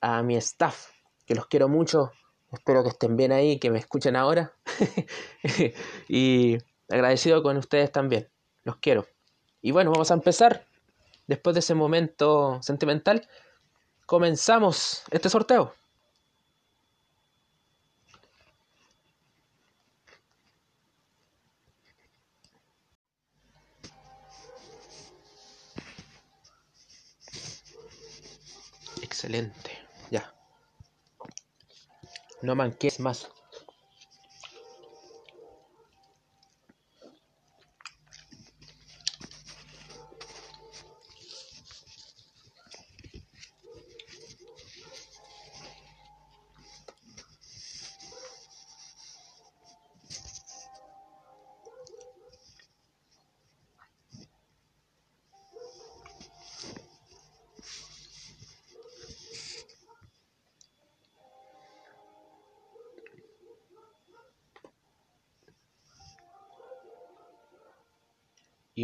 [0.00, 0.90] a mi staff,
[1.26, 2.12] que los quiero mucho.
[2.52, 4.52] Espero que estén bien ahí, que me escuchen ahora.
[6.08, 8.28] y agradecido con ustedes también.
[8.64, 9.06] Los quiero.
[9.60, 10.66] Y bueno, vamos a empezar.
[11.26, 13.28] Después de ese momento sentimental,
[14.06, 15.74] comenzamos este sorteo.
[29.16, 29.70] Excelente.
[30.10, 30.30] Ya.
[32.42, 33.30] No manques más.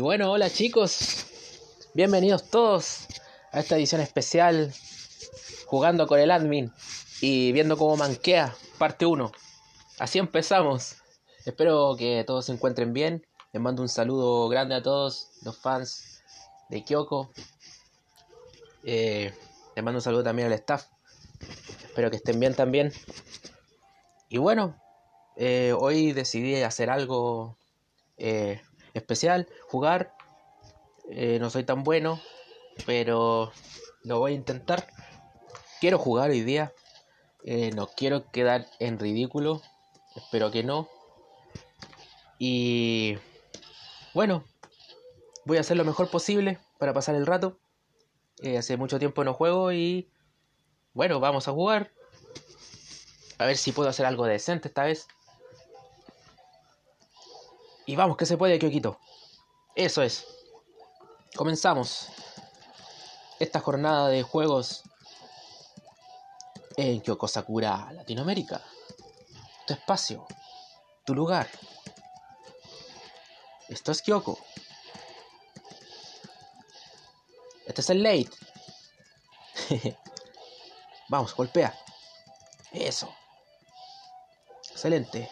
[0.02, 1.26] Bueno, hola chicos,
[1.94, 3.06] bienvenidos todos
[3.52, 4.74] a esta edición especial
[5.66, 6.72] jugando con el admin
[7.20, 9.30] y viendo cómo manquea, parte 1.
[10.00, 10.96] Así empezamos.
[11.44, 13.24] Espero que todos se encuentren bien.
[13.52, 16.20] Les mando un saludo grande a todos los fans
[16.68, 17.30] de Kyoko.
[18.82, 19.32] Eh,
[19.76, 20.86] les mando un saludo también al staff.
[21.84, 22.92] Espero que estén bien también.
[24.28, 24.82] Y bueno,
[25.36, 27.56] eh, hoy decidí hacer algo
[28.16, 28.60] eh,
[28.94, 30.14] especial, jugar.
[31.10, 32.20] Eh, no soy tan bueno,
[32.86, 33.52] pero
[34.02, 34.86] lo voy a intentar.
[35.80, 36.72] Quiero jugar hoy día.
[37.44, 39.62] Eh, no quiero quedar en ridículo.
[40.16, 40.88] Espero que no.
[42.38, 43.18] Y
[44.14, 44.44] bueno,
[45.44, 47.58] voy a hacer lo mejor posible para pasar el rato.
[48.42, 50.08] Eh, hace mucho tiempo no juego y
[50.94, 51.92] bueno, vamos a jugar.
[53.38, 55.06] A ver si puedo hacer algo decente esta vez.
[57.86, 58.98] Y vamos, que se puede, Kyokito.
[59.74, 60.26] Eso es.
[61.34, 62.08] Comenzamos
[63.40, 64.82] esta jornada de juegos
[66.76, 68.62] en Kyoko Sakura, Latinoamérica.
[69.66, 70.26] Tu espacio,
[71.04, 71.48] tu lugar.
[73.68, 74.38] Esto es Kyoko.
[77.66, 78.30] Este es el late.
[81.08, 81.74] Vamos, golpea.
[82.72, 83.12] Eso.
[84.70, 85.30] Excelente.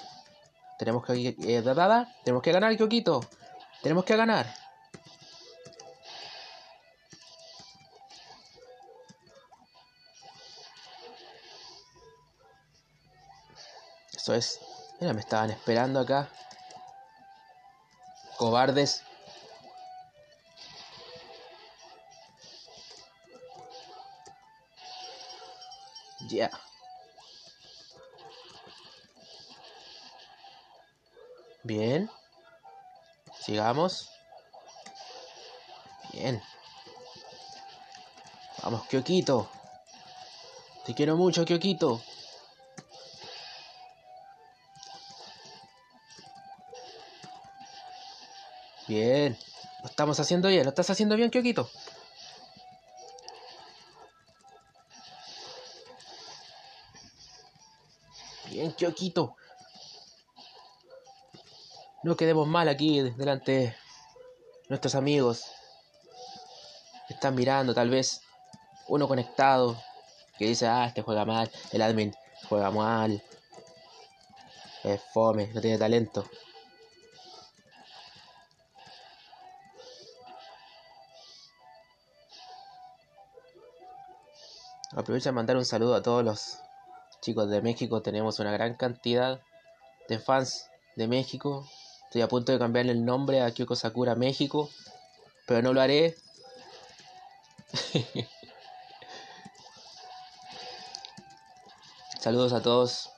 [0.80, 3.20] Tenemos que, eh, dada, tenemos que ganar, Kyokito.
[3.82, 4.46] Tenemos que ganar.
[14.16, 14.58] Eso es.
[14.98, 16.30] Mira, me estaban esperando acá.
[18.38, 19.02] Cobardes.
[26.30, 26.50] Ya.
[31.70, 32.10] Bien.
[33.38, 34.10] Sigamos.
[36.12, 36.42] Bien.
[38.60, 39.48] Vamos, Kyokito.
[40.84, 42.02] Te quiero mucho, Kyokito.
[48.88, 49.38] Bien.
[49.84, 50.64] Lo estamos haciendo bien.
[50.64, 51.70] Lo estás haciendo bien, Kyokito.
[58.46, 59.36] Bien, Kyokito.
[62.02, 63.76] No quedemos mal aquí delante de
[64.70, 65.44] nuestros amigos.
[67.10, 68.22] Están mirando, tal vez
[68.88, 69.76] uno conectado
[70.38, 72.14] que dice, ah, este juega mal, el admin
[72.48, 73.22] juega mal,
[74.82, 76.24] es fome, no tiene talento.
[84.92, 86.58] Aprovecho de mandar un saludo a todos los
[87.20, 88.00] chicos de México.
[88.00, 89.40] Tenemos una gran cantidad
[90.08, 91.66] de fans de México.
[92.10, 94.68] Estoy a punto de cambiarle el nombre a Kyoko Sakura México,
[95.46, 96.16] pero no lo haré.
[102.18, 103.10] Saludos a todos.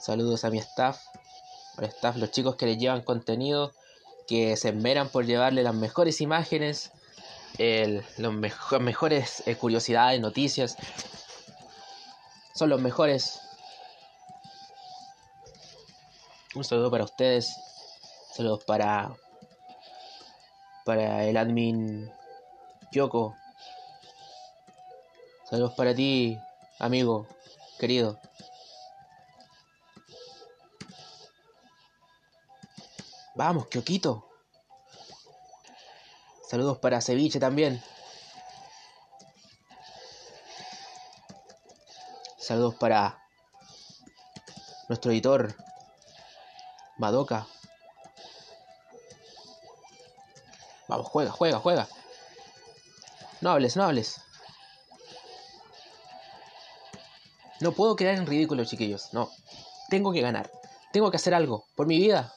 [0.00, 1.00] Saludos a mi staff,
[1.76, 3.72] al staff, los chicos que les llevan contenido
[4.26, 6.90] que se esmeran por llevarle las mejores imágenes,
[8.18, 8.34] los
[8.80, 10.76] mejores eh, curiosidades, noticias.
[12.56, 13.38] Son los mejores.
[16.54, 17.52] Un saludo para ustedes.
[18.32, 19.12] Saludos para
[20.84, 22.12] para el admin
[22.92, 23.34] Kyoko.
[25.50, 26.38] Saludos para ti,
[26.78, 27.26] amigo,
[27.78, 28.20] querido.
[33.34, 34.28] Vamos, Kyokito.
[36.48, 37.82] Saludos para Ceviche también.
[42.38, 43.18] Saludos para
[44.88, 45.56] nuestro editor
[46.98, 47.46] Madoka.
[50.88, 51.88] Vamos, juega, juega, juega.
[53.40, 54.20] No hables, no hables.
[57.60, 59.12] No puedo quedar en ridículo, chiquillos.
[59.12, 59.30] No.
[59.88, 60.50] Tengo que ganar.
[60.92, 61.66] Tengo que hacer algo.
[61.74, 62.32] Por mi vida.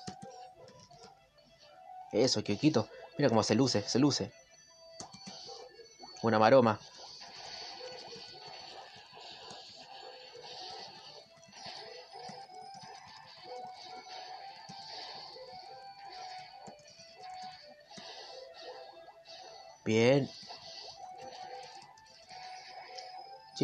[2.12, 2.88] Eso, Kyokito.
[3.18, 4.32] Mira cómo se luce, se luce.
[6.22, 6.80] Una maroma.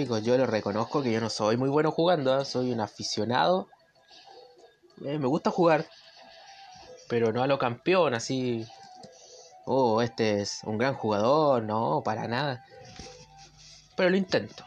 [0.03, 2.43] Chicos, yo lo reconozco que yo no soy muy bueno jugando, ¿eh?
[2.43, 3.69] soy un aficionado.
[5.05, 5.85] Eh, me gusta jugar,
[7.07, 8.67] pero no a lo campeón, así.
[9.65, 12.65] Oh, este es un gran jugador, no, para nada.
[13.95, 14.65] Pero lo intento.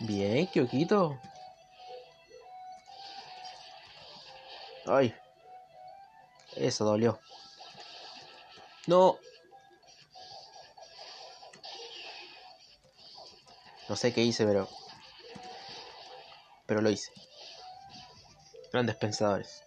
[0.00, 1.16] Bien, Kyokito.
[4.84, 5.14] Ay.
[6.56, 7.20] Eso dolió.
[8.86, 9.18] No.
[13.88, 14.68] No sé qué hice, pero...
[16.66, 17.12] Pero lo hice.
[18.72, 19.62] Grandes pensadores.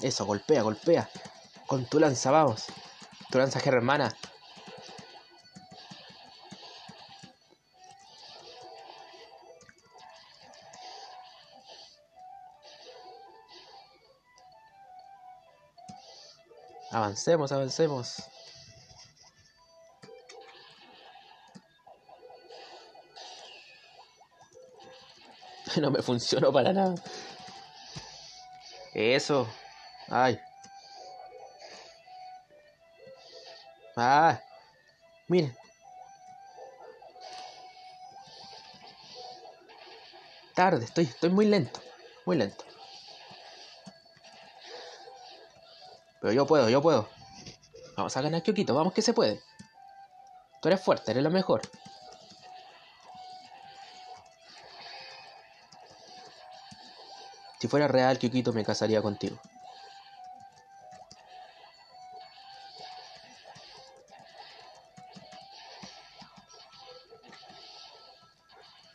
[0.00, 1.08] Eso, golpea, golpea.
[1.66, 2.66] Con tu lanza, vamos.
[3.30, 4.14] Tu lanza hermana.
[17.04, 18.16] Avancemos, avancemos.
[25.80, 26.94] No me funcionó para nada.
[28.94, 29.46] Eso.
[30.08, 30.40] Ay.
[33.96, 34.40] Ah.
[35.28, 35.54] Miren.
[40.54, 41.80] Tarde, estoy, estoy muy lento.
[42.24, 42.64] Muy lento.
[46.24, 47.06] Pero yo puedo, yo puedo.
[47.98, 49.42] Vamos a ganar Kyokito, vamos que se puede.
[50.62, 51.60] Tú eres fuerte, eres lo mejor.
[57.60, 59.38] Si fuera real, Kyokito, me casaría contigo.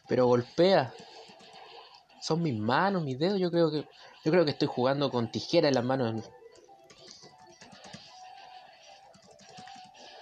[0.07, 0.91] Pero golpea.
[2.23, 3.39] Son mis manos, mis dedos.
[3.39, 3.87] Yo creo que
[4.25, 6.27] yo creo que estoy jugando con tijera en las manos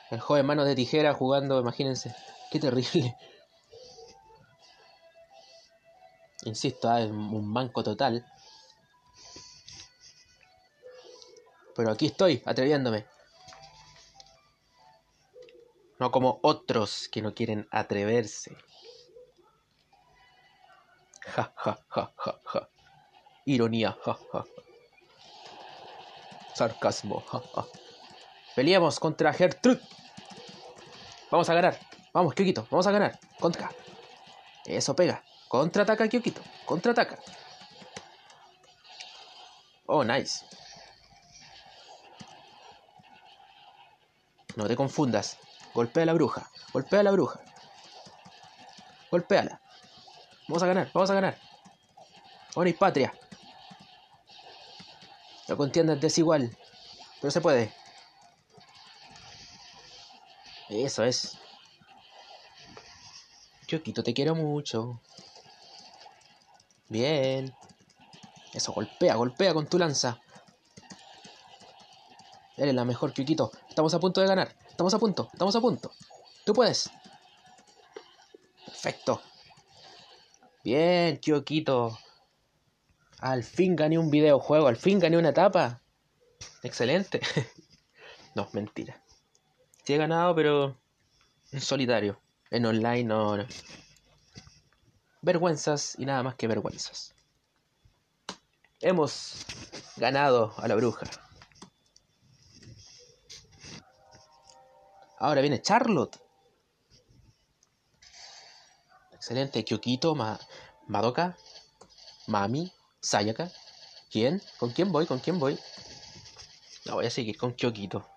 [0.09, 2.15] El joven manos de tijera jugando, imagínense.
[2.49, 3.17] Qué terrible.
[6.45, 8.25] Insisto, ah, es un manco total.
[11.75, 13.05] Pero aquí estoy, atreviéndome.
[15.99, 18.55] No como otros que no quieren atreverse.
[21.35, 22.69] Ja, ja, ja, ja, ja.
[23.45, 24.45] Ironía, ja, ja.
[26.55, 27.86] Sarcasmo, ja, ja.
[28.57, 29.79] Peleamos contra Gertrude.
[31.29, 31.77] Vamos a ganar.
[32.11, 32.67] Vamos, Kyokito.
[32.71, 33.19] Vamos a ganar.
[33.39, 33.69] Contra.
[34.65, 35.23] Eso pega.
[35.47, 36.41] Contraataca, Kyokito.
[36.65, 37.19] Contraataca.
[39.85, 40.43] Oh, nice.
[44.55, 45.37] No te confundas.
[45.75, 46.49] Golpea a la bruja.
[46.73, 47.39] Golpea a la bruja.
[49.11, 49.61] Golpéala.
[50.47, 50.89] Vamos a ganar.
[50.95, 51.37] Vamos a ganar.
[52.55, 53.13] Honor y patria.
[55.47, 56.57] La contienda es desigual.
[57.21, 57.86] Pero se puede.
[60.87, 61.37] Eso es.
[63.67, 65.01] Kyokito, te quiero mucho.
[66.87, 67.53] Bien.
[68.53, 70.21] Eso, golpea, golpea con tu lanza.
[72.55, 73.51] Eres la mejor, Kyokito.
[73.67, 74.55] Estamos a punto de ganar.
[74.69, 75.91] Estamos a punto, estamos a punto.
[76.45, 76.89] Tú puedes.
[78.65, 79.21] Perfecto.
[80.63, 81.99] Bien, Kyokito.
[83.19, 85.81] Al fin gané un videojuego, al fin gané una etapa.
[86.63, 87.19] Excelente.
[88.35, 89.03] no, mentira.
[89.87, 90.77] Sí he ganado, pero
[91.53, 92.19] en solitario.
[92.51, 93.47] En online no, no.
[95.21, 97.15] Vergüenzas y nada más que vergüenzas.
[98.81, 99.45] Hemos
[99.95, 101.05] ganado a la bruja.
[105.19, 106.19] Ahora viene Charlotte.
[109.13, 109.63] Excelente.
[109.63, 110.37] Kyokito, Ma
[110.87, 111.37] Madoka,
[112.27, 113.49] Mami, Sayaka.
[114.11, 114.41] ¿Quién?
[114.59, 115.05] ¿Con quién voy?
[115.05, 115.57] ¿Con quién voy?
[116.87, 118.16] No, voy a seguir con Kyokito.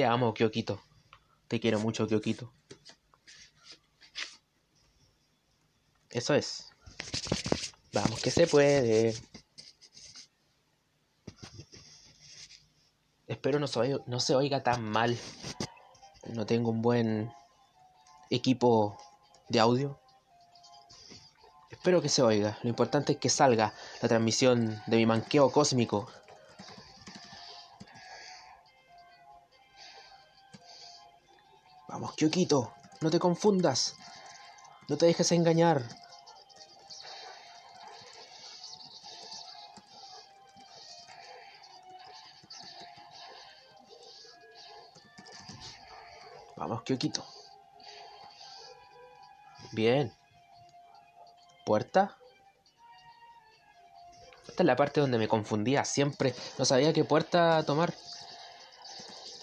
[0.00, 0.80] Te amo, Kyokito.
[1.46, 2.50] Te quiero mucho, Kyokito.
[6.08, 6.70] Eso es.
[7.92, 9.14] Vamos que se puede.
[13.26, 15.18] Espero no se, oiga, no se oiga tan mal.
[16.32, 17.30] No tengo un buen
[18.30, 18.96] equipo
[19.50, 20.00] de audio.
[21.70, 22.58] Espero que se oiga.
[22.62, 26.10] Lo importante es que salga la transmisión de mi manqueo cósmico.
[32.20, 33.94] Kyokito, no te confundas.
[34.88, 35.82] No te dejes engañar.
[46.56, 47.24] Vamos, Kyokito.
[49.72, 50.12] Bien.
[51.64, 52.18] ¿Puerta?
[54.46, 56.34] Esta es la parte donde me confundía siempre.
[56.58, 57.94] No sabía qué puerta tomar.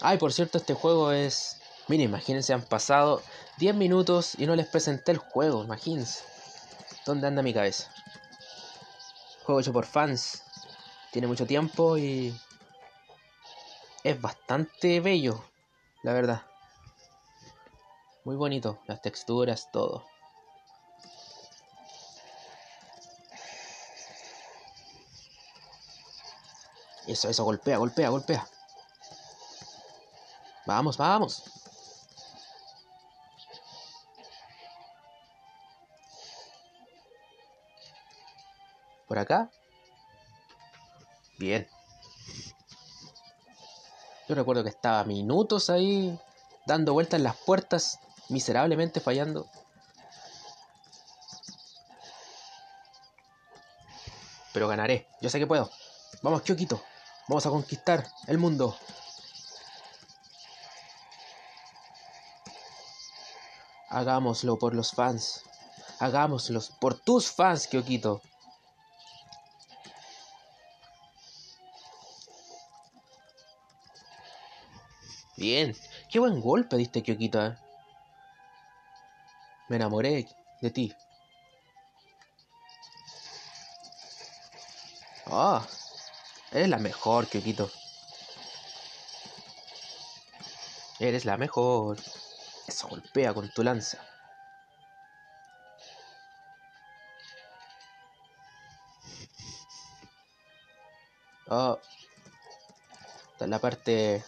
[0.00, 1.57] Ay, por cierto, este juego es...
[1.88, 3.22] Mira, imagínense, han pasado
[3.56, 6.22] 10 minutos y no les presenté el juego, imagínense.
[7.06, 7.90] ¿Dónde anda mi cabeza?
[9.44, 10.42] Juego hecho por fans.
[11.10, 12.38] Tiene mucho tiempo y...
[14.04, 15.42] Es bastante bello,
[16.02, 16.42] la verdad.
[18.24, 20.04] Muy bonito, las texturas, todo.
[27.06, 28.46] Eso, eso, golpea, golpea, golpea.
[30.66, 31.44] Vamos, vamos.
[39.08, 39.50] ¿Por acá?
[41.38, 41.66] Bien.
[44.28, 46.20] Yo recuerdo que estaba minutos ahí
[46.66, 47.98] dando vueltas en las puertas,
[48.28, 49.48] miserablemente fallando.
[54.52, 55.70] Pero ganaré, yo sé que puedo.
[56.22, 56.82] Vamos, Kyokito.
[57.28, 58.76] Vamos a conquistar el mundo.
[63.88, 65.42] Hagámoslo por los fans.
[66.00, 68.20] Hagámoslo por tus fans, Kyokito.
[76.08, 77.00] Qué buen golpe diste.
[77.00, 77.56] ¿eh?
[79.68, 80.28] Me enamoré
[80.60, 80.94] de ti.
[85.26, 85.66] Ah,
[86.52, 87.70] eres la mejor, Kyokito.
[91.00, 91.98] Eres la mejor.
[92.68, 93.98] Eso golpea con tu lanza.
[101.48, 101.80] Oh.
[103.32, 104.24] Esta es la parte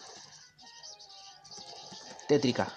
[2.31, 2.71] tétrica.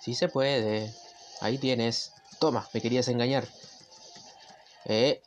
[0.00, 0.94] Sí se puede.
[1.40, 2.12] Ahí tienes.
[2.38, 3.48] Toma, me querías engañar.
[4.84, 5.22] Eh,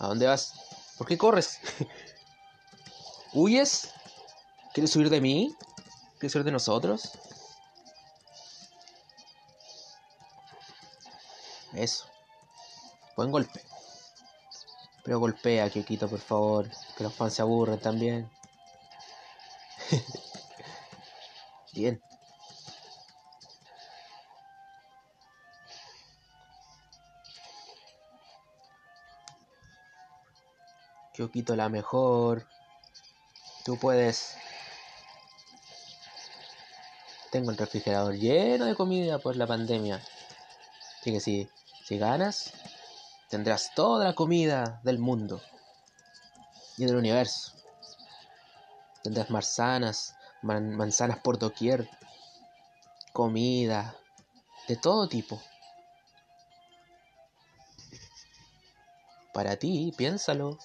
[0.00, 0.54] ¿a dónde vas?
[0.98, 1.60] ¿Por qué corres?
[3.32, 3.90] ¿Huyes?
[4.74, 5.54] ¿Quieres huir de mí?
[6.18, 7.12] ¿Quieres huir de nosotros?
[11.72, 12.06] Eso.
[13.16, 13.62] Buen golpe.
[15.04, 16.68] Pero golpea, Kyokito, por favor.
[16.96, 18.28] Que los fans se aburren también.
[21.74, 22.00] Bien.
[31.14, 32.46] Kyokito la mejor.
[33.64, 34.36] Tú puedes.
[37.30, 40.02] Tengo el refrigerador lleno de comida por la pandemia.
[41.00, 41.48] Así que si,
[41.84, 42.52] si ganas,
[43.28, 45.42] tendrás toda la comida del mundo
[46.76, 47.61] y del universo.
[49.02, 51.88] Tendrás manzanas, manzanas por doquier,
[53.12, 53.96] comida,
[54.68, 55.42] de todo tipo.
[59.32, 60.58] Para ti, piénsalo.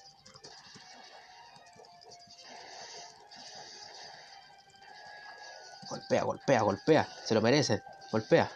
[5.88, 7.08] Golpea, golpea, golpea.
[7.24, 7.82] Se lo merece.
[8.12, 8.50] Golpea.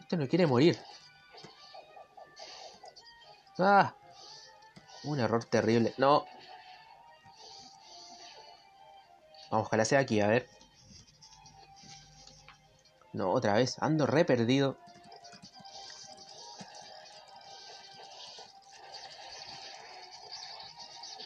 [0.00, 0.78] Este no quiere morir.
[3.58, 3.94] Ah.
[5.04, 5.94] Un error terrible.
[5.98, 6.26] No.
[9.50, 10.48] Vamos, ojalá sea aquí, a ver.
[13.12, 13.76] No, otra vez.
[13.80, 14.76] Ando re perdido.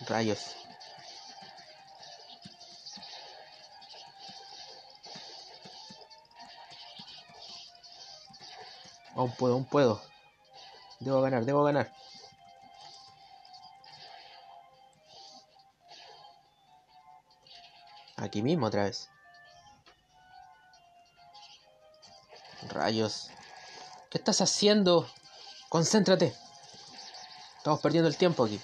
[0.07, 0.57] Rayos.
[9.15, 10.01] Aún puedo, aún puedo.
[11.01, 11.93] Debo ganar, debo ganar.
[18.29, 19.09] Aquí mismo otra vez.
[22.69, 23.31] Rayos.
[24.11, 25.09] ¿Qué estás haciendo?
[25.71, 26.35] Concéntrate.
[27.57, 28.61] Estamos perdiendo el tiempo aquí.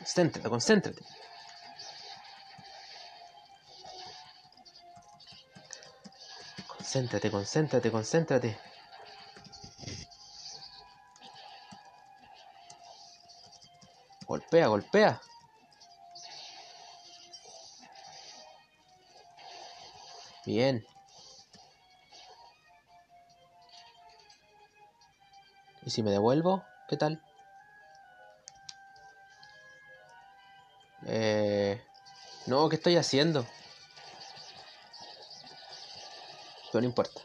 [0.00, 1.02] Concéntrate, concéntrate.
[6.68, 8.73] Concéntrate, concéntrate, concéntrate.
[14.54, 15.20] Golpea, golpea.
[20.46, 20.86] Bien.
[25.84, 26.64] ¿Y si me devuelvo?
[26.86, 27.20] ¿Qué tal?
[31.06, 31.84] Eh...
[32.46, 33.44] No, ¿qué estoy haciendo?
[36.72, 37.20] No importa.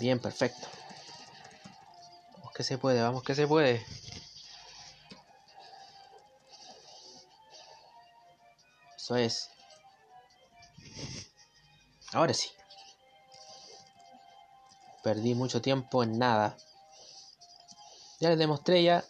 [0.00, 0.66] Bien, perfecto.
[2.38, 3.84] Vamos que se puede, vamos que se puede.
[8.96, 9.50] Eso es.
[12.14, 12.48] Ahora sí.
[15.02, 16.56] Perdí mucho tiempo en nada.
[18.20, 19.04] Ya les demostré ya.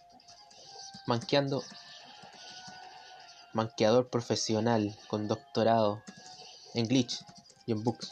[1.07, 1.63] Manqueando.
[3.53, 6.03] Manqueador profesional con doctorado
[6.75, 7.25] en glitch
[7.67, 8.11] y en books.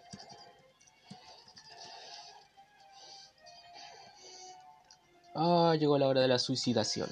[5.36, 7.10] ah, llegó la hora de la suicidación.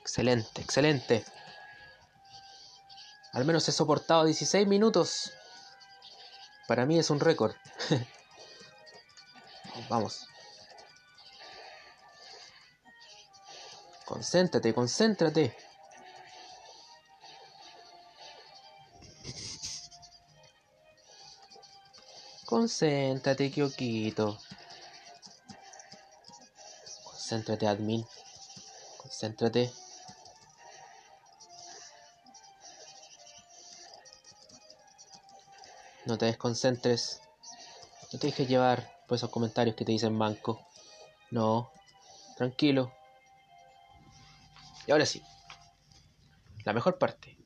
[0.00, 1.24] Excelente, excelente.
[3.38, 5.30] Al menos he soportado 16 minutos.
[6.66, 7.54] Para mí es un récord.
[9.88, 10.26] Vamos.
[14.04, 15.56] Concéntrate, concéntrate.
[22.44, 24.36] Concéntrate, Kyokito.
[27.04, 28.04] Concéntrate, admin.
[28.96, 29.72] Concéntrate.
[36.08, 37.20] No te desconcentres.
[38.10, 40.66] No te dejes llevar por esos comentarios que te dicen manco.
[41.30, 41.70] No.
[42.38, 42.90] Tranquilo.
[44.86, 45.22] Y ahora sí.
[46.64, 47.36] La mejor parte.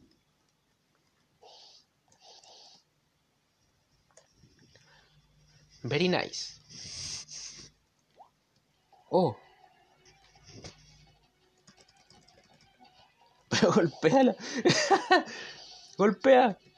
[5.82, 6.60] Very nice.
[9.10, 9.36] Oh.
[13.50, 14.36] Pero golpeala.
[15.98, 16.56] Golpea.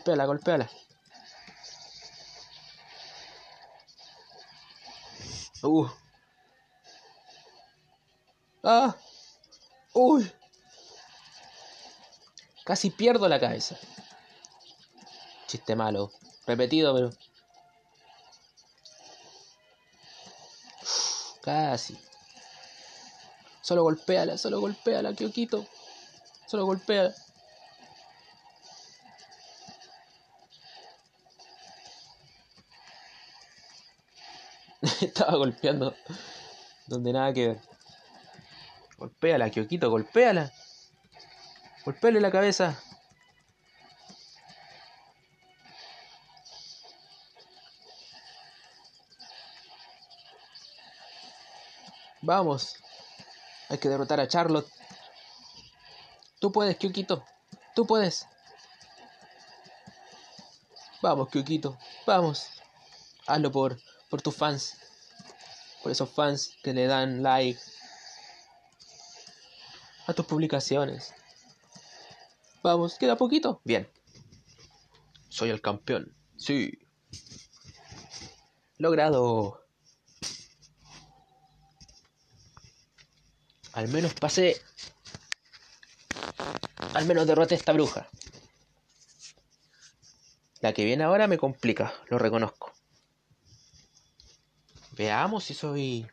[0.00, 0.70] Golpéala, golpéala.
[5.62, 5.88] Uh.
[8.64, 8.96] Ah.
[9.92, 10.32] Uy.
[12.64, 13.76] Casi pierdo la cabeza.
[15.46, 16.10] Chiste malo.
[16.46, 17.10] Repetido, pero.
[21.42, 21.98] Casi.
[23.60, 25.66] Solo golpéala, solo golpéala, Kyokito.
[26.46, 27.14] Solo golpéala.
[35.08, 35.94] Estaba golpeando
[36.86, 37.60] donde nada que ver.
[38.98, 40.52] Golpéala, Kyokito, golpéala.
[41.86, 42.78] Golpéale la cabeza.
[52.20, 52.76] Vamos.
[53.70, 54.70] Hay que derrotar a Charlotte.
[56.40, 57.24] Tú puedes, Kyokito.
[57.74, 58.26] Tú puedes.
[61.00, 61.78] Vamos, Kyokito.
[62.06, 62.50] Vamos.
[63.26, 64.89] Hazlo por, por tus fans.
[65.82, 67.60] Por esos fans que le dan like
[70.06, 71.14] a tus publicaciones.
[72.62, 73.60] Vamos, queda poquito.
[73.64, 73.88] Bien.
[75.28, 76.14] Soy el campeón.
[76.36, 76.78] Sí.
[78.76, 79.64] Logrado.
[83.72, 84.60] Al menos pasé.
[86.94, 88.08] Al menos derroté a esta bruja.
[90.60, 92.69] La que viene ahora me complica, lo reconozco.
[95.00, 96.06] Veamos si soy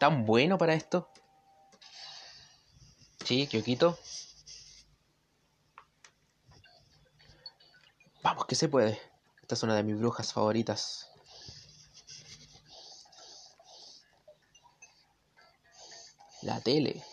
[0.00, 1.08] tan bueno para esto.
[3.24, 3.96] Sí, Kyokito.
[8.24, 9.00] Vamos, que se puede.
[9.40, 11.12] Esta es una de mis brujas favoritas.
[16.42, 17.04] La tele.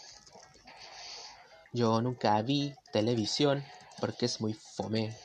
[1.71, 3.63] Yo nunca vi televisión
[3.99, 5.15] porque es muy fome.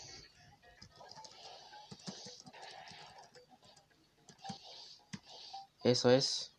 [5.92, 6.52] Eso es.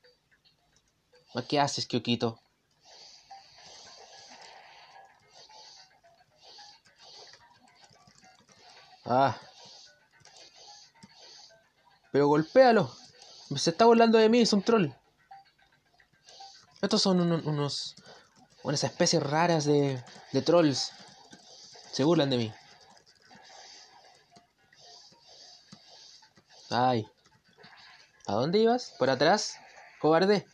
[1.50, 2.40] ¿Qué haces, Kyokito?
[9.06, 9.36] Ah.
[12.12, 12.96] Pero golpéalo.
[13.56, 14.90] Se está burlando de mí, es un troll.
[16.84, 17.96] Estos son unos.
[18.62, 20.92] unas especies raras de, de trolls.
[21.92, 22.54] Se burlan de mí.
[26.70, 27.08] Ay.
[28.26, 28.94] ¿A dónde ibas?
[28.98, 29.58] ¿Por atrás?
[30.00, 30.46] Cobarde.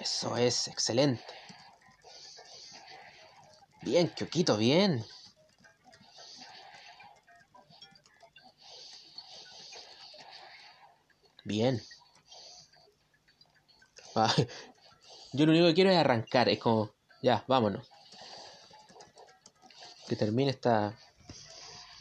[0.00, 1.24] Eso es excelente.
[3.82, 5.04] Bien, Kyokito, bien.
[11.44, 11.82] Bien.
[14.14, 14.32] Ah,
[15.32, 16.92] yo lo único que quiero es arrancar, es como,
[17.22, 17.88] ya, vámonos
[20.10, 20.98] que termine esta,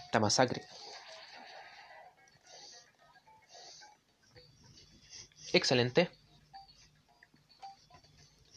[0.05, 0.65] esta masacre.
[5.53, 6.09] Excelente.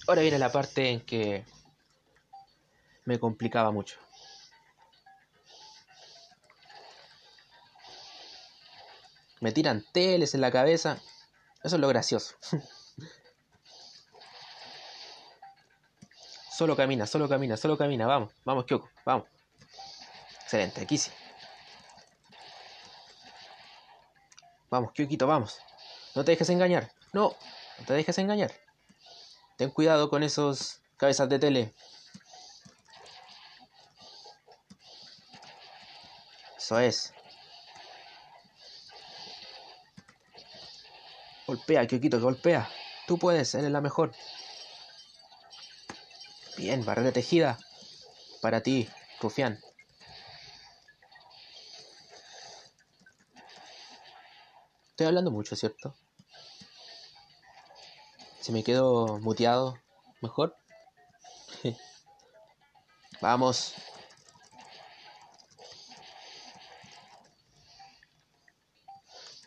[0.08, 1.44] Ahora viene la parte en que
[3.04, 3.98] me complicaba mucho.
[9.40, 10.98] Me tiran teles en la cabeza.
[11.62, 12.36] Eso es lo gracioso.
[16.56, 18.06] solo camina, solo camina, solo camina.
[18.06, 19.41] Vamos, vamos, Kyoko, vamos.
[20.52, 21.10] Excelente, aquí sí.
[24.68, 25.58] Vamos, Kyukito, vamos.
[26.14, 26.92] No te dejes engañar.
[27.14, 27.34] No,
[27.78, 28.52] no te dejes engañar.
[29.56, 31.74] Ten cuidado con esos cabezas de tele.
[36.58, 37.14] Eso es.
[41.46, 42.68] Golpea, Kyukito, golpea.
[43.06, 44.12] Tú puedes, eres la mejor.
[46.58, 47.58] Bien, barrera tejida.
[48.42, 49.58] Para ti, Rufián.
[55.02, 55.96] Estoy hablando mucho, ¿cierto?
[58.40, 59.76] Si me quedo muteado,
[60.20, 60.54] mejor.
[63.20, 63.74] Vamos.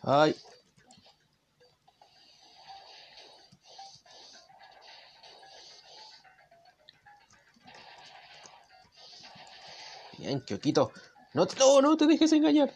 [0.02, 0.36] Ay.
[10.18, 10.92] Bien, Kyokito.
[11.32, 12.74] No, no, no te dejes engañar.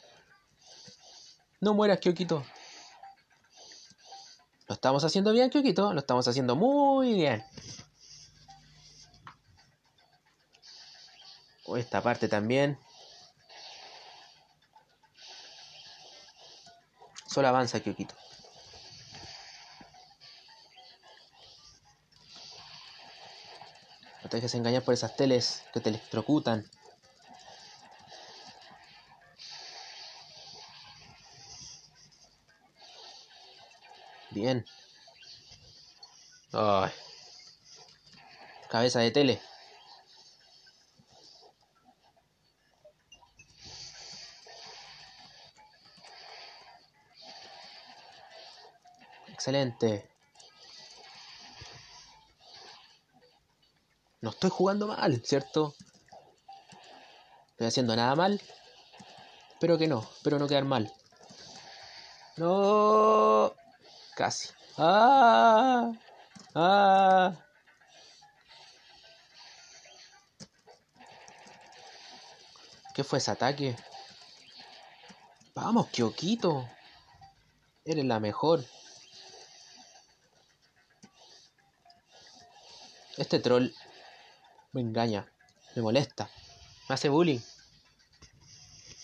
[1.60, 2.42] No mueras, Kyokito.
[4.80, 5.92] Estamos haciendo bien, Kyokito.
[5.92, 7.44] Lo estamos haciendo muy bien.
[11.66, 12.78] O esta parte también.
[17.26, 18.14] Solo avanza, Kyokito.
[24.22, 26.64] No te dejes engañar por esas teles que te electrocutan.
[34.30, 34.64] Bien.
[38.68, 39.40] Cabeza de tele.
[49.28, 50.08] Excelente.
[54.20, 55.74] No estoy jugando mal, ¿cierto?
[57.52, 58.40] Estoy haciendo nada mal.
[59.52, 60.92] Espero que no, espero no quedar mal.
[62.36, 63.54] No.
[64.14, 64.50] Casi.
[64.76, 65.90] ¡Ah!
[66.54, 67.32] ¡Ah!
[72.94, 73.76] ¿Qué fue ese ataque?
[75.54, 76.68] Vamos, Kyokito.
[77.84, 78.64] Eres la mejor.
[83.16, 83.68] Este troll
[84.72, 85.30] me engaña,
[85.76, 86.30] me molesta,
[86.88, 87.40] me hace bullying.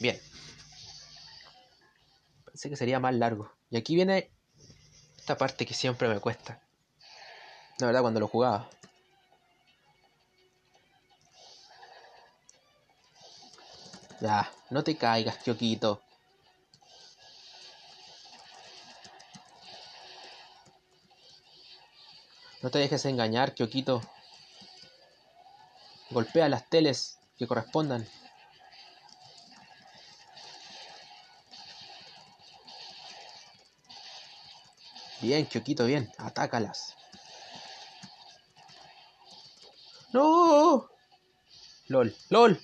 [0.01, 0.21] Bien.
[2.45, 3.53] Pensé que sería más largo.
[3.71, 4.31] Y aquí viene
[5.17, 6.66] Esta parte que siempre me cuesta.
[7.79, 8.69] La verdad, cuando lo jugaba.
[14.21, 16.01] Ya, no te caigas, Kyokito.
[22.63, 24.01] No te dejes engañar, Kyokito.
[26.11, 28.09] Golpea las teles que correspondan.
[35.21, 36.11] Bien, Kyokito, bien.
[36.19, 36.97] Atácalas.
[40.13, 40.89] ¡No!
[41.89, 42.61] LOL, LOL.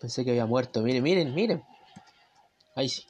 [0.00, 0.80] Pensé que había muerto.
[0.82, 1.64] Miren, miren, miren.
[2.74, 3.06] Ahí sí.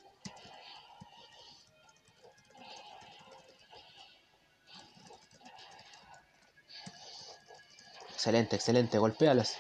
[8.15, 8.99] Excelente, excelente.
[8.99, 9.57] Golpéalas.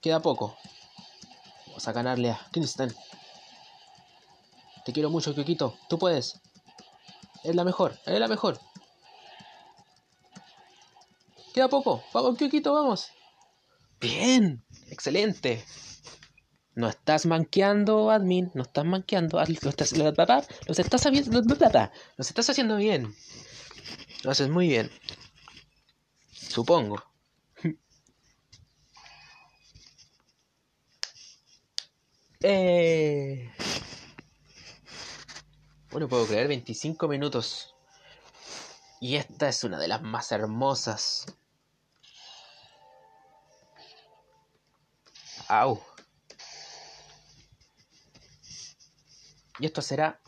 [0.00, 0.56] Queda poco.
[1.66, 2.92] Vamos a ganarle a Kingston.
[4.84, 5.76] Te quiero mucho, Kyokito.
[5.88, 6.40] Tú puedes.
[7.44, 8.58] Es la mejor, es la mejor.
[11.58, 12.04] Queda poco.
[12.14, 13.10] Vamos, Kyokito, vamos.
[14.00, 15.64] Bien, excelente.
[16.76, 18.52] No estás manqueando, admin.
[18.54, 19.38] No estás manqueando.
[19.38, 20.46] Lo estás, lo estás,
[21.06, 21.42] haciendo,
[22.16, 23.12] los estás haciendo bien.
[24.22, 24.88] Lo haces muy bien.
[26.30, 27.02] Supongo.
[32.40, 33.52] eh...
[35.90, 37.74] Bueno, puedo creer, 25 minutos.
[39.00, 41.26] Y esta es una de las más hermosas.
[45.48, 45.82] Au.
[49.58, 50.20] Y esto será,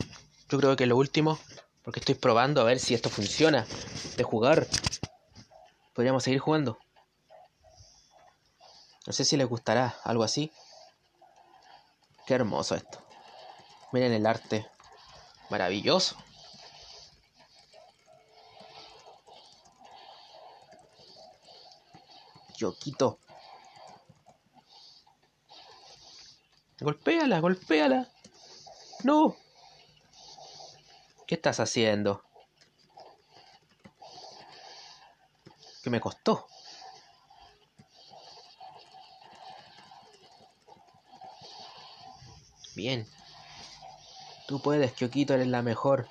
[0.49, 1.39] yo creo que lo último,
[1.83, 3.65] porque estoy probando a ver si esto funciona.
[4.17, 4.67] De jugar.
[5.93, 6.77] Podríamos seguir jugando.
[9.07, 10.51] No sé si les gustará algo así.
[12.25, 12.99] Qué hermoso esto.
[13.91, 14.67] Miren el arte.
[15.49, 16.15] Maravilloso.
[22.57, 23.17] Yoquito.
[26.81, 28.09] Golpéala, golpéala.
[29.03, 29.35] No.
[31.27, 32.23] ¿Qué estás haciendo?
[35.83, 36.47] ¿Qué me costó?
[42.75, 43.07] Bien.
[44.47, 46.07] Tú puedes, Kyokito, eres la mejor.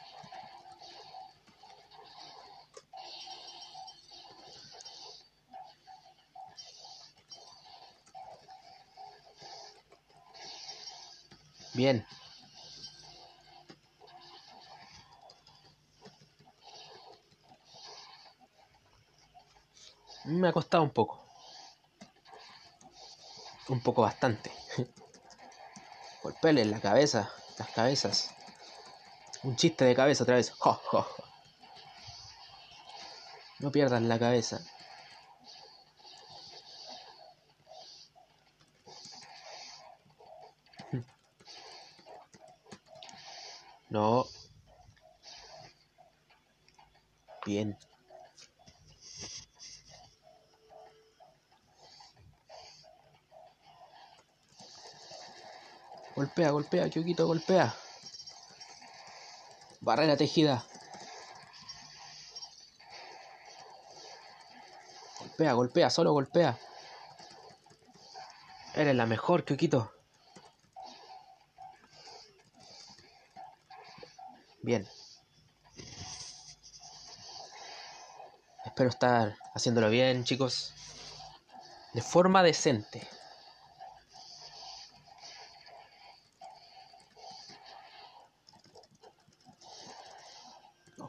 [11.81, 12.07] Bien.
[20.27, 21.25] Me ha costado un poco.
[23.71, 24.53] Un poco bastante.
[26.23, 28.35] Golpele en la cabeza las cabezas.
[29.43, 30.53] Un chiste de cabeza otra vez.
[33.59, 34.61] No pierdan la cabeza.
[43.91, 44.25] No.
[47.45, 47.77] Bien.
[56.15, 57.75] Golpea, golpea, Kyokito, golpea.
[59.81, 60.65] Barrera tejida.
[65.19, 66.59] Golpea, golpea, solo golpea.
[68.75, 70.00] Eres la mejor, Kyokito.
[74.63, 74.87] Bien.
[78.65, 80.75] Espero estar haciéndolo bien, chicos.
[81.95, 83.09] De forma decente.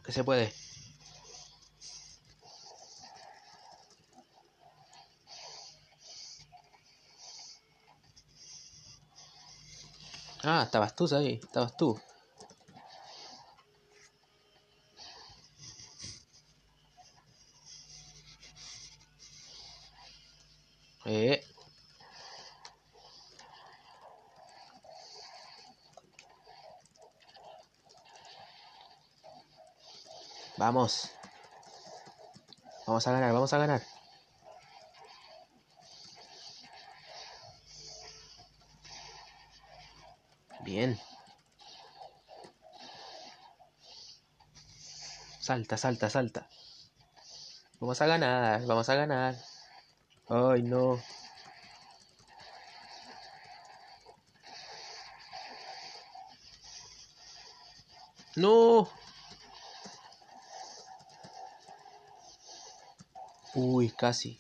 [0.03, 0.53] que se puede.
[10.43, 11.99] Ah, estabas tú ahí, estabas tú.
[30.81, 31.11] Vamos.
[32.87, 33.81] Vamos a ganar, vamos a ganar.
[40.63, 40.99] Bien.
[45.39, 46.47] Salta, salta, salta.
[47.79, 49.35] Vamos a ganar, vamos a ganar.
[50.29, 50.99] Ay, no.
[58.35, 59.00] No.
[63.53, 64.37] Uy, casi.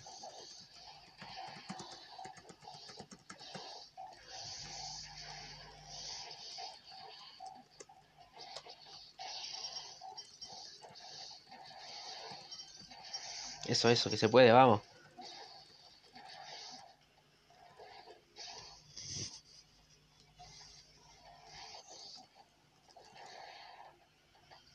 [13.67, 14.81] Eso, eso, que se puede, vamos.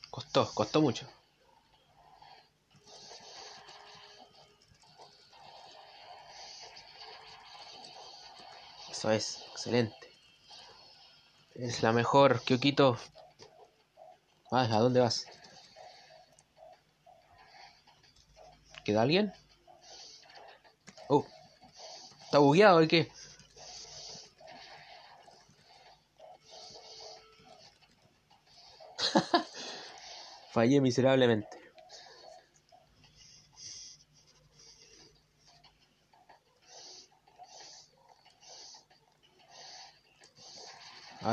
[0.09, 1.07] Costó, costó mucho.
[8.97, 9.95] Eso es, excelente.
[11.53, 12.97] Es la mejor, Kyokito.
[14.49, 15.27] Ah, ¿a dónde vas?
[18.83, 19.31] ¿Queda alguien?
[21.09, 21.27] Oh,
[22.23, 23.11] está bugueado el qué?
[30.53, 31.56] Fallé miserablemente.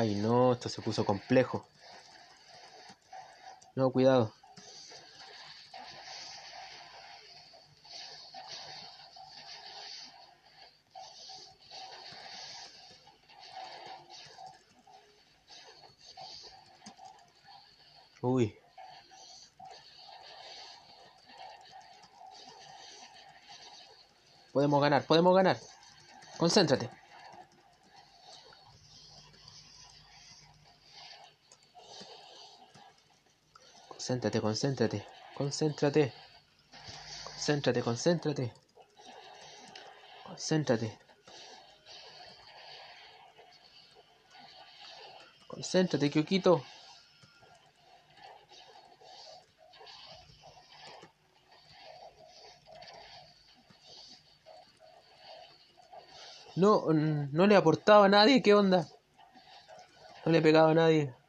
[0.05, 1.66] Ay, no, esto se puso complejo.
[3.74, 4.35] No, cuidado.
[18.20, 18.55] Uy.
[24.52, 25.56] Podemos ganar, podemos ganar.
[26.36, 26.90] Concéntrate.
[34.06, 35.02] Concéntrate, concéntrate.
[35.35, 36.12] Concéntrate.
[37.24, 38.51] Concéntrate, concéntrate.
[40.26, 40.90] Concéntrate.
[45.48, 46.62] Concéntrate, Kyokito.
[56.56, 58.86] No, no le aportaba a nadie, ¿qué onda?
[60.26, 61.23] No le pegaba a nadie.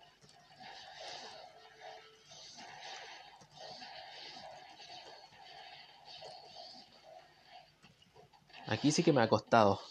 [8.85, 9.81] Aquí que me ha costado.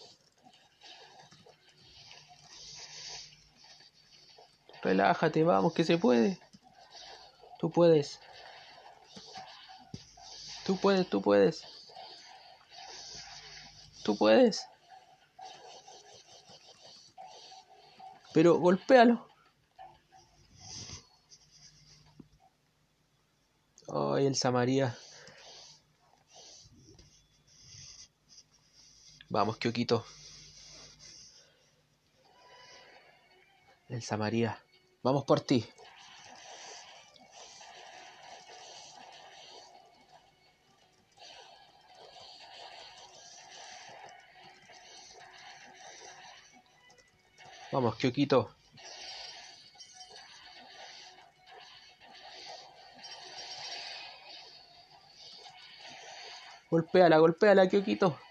[4.82, 6.38] Relájate, vamos, que se puede.
[7.58, 8.20] Tú puedes.
[10.64, 11.64] Tú puedes, tú puedes.
[14.04, 14.64] Tú puedes.
[18.32, 19.26] Pero golpéalo.
[23.88, 24.96] Ay, el Samaría.
[29.34, 30.04] Vamos, Kyokito.
[33.88, 34.56] El Samaría.
[35.02, 35.66] Vamos por ti.
[47.72, 48.54] Vamos, Kyokito.
[56.70, 58.23] Golpéala, golpéala, Kyokito.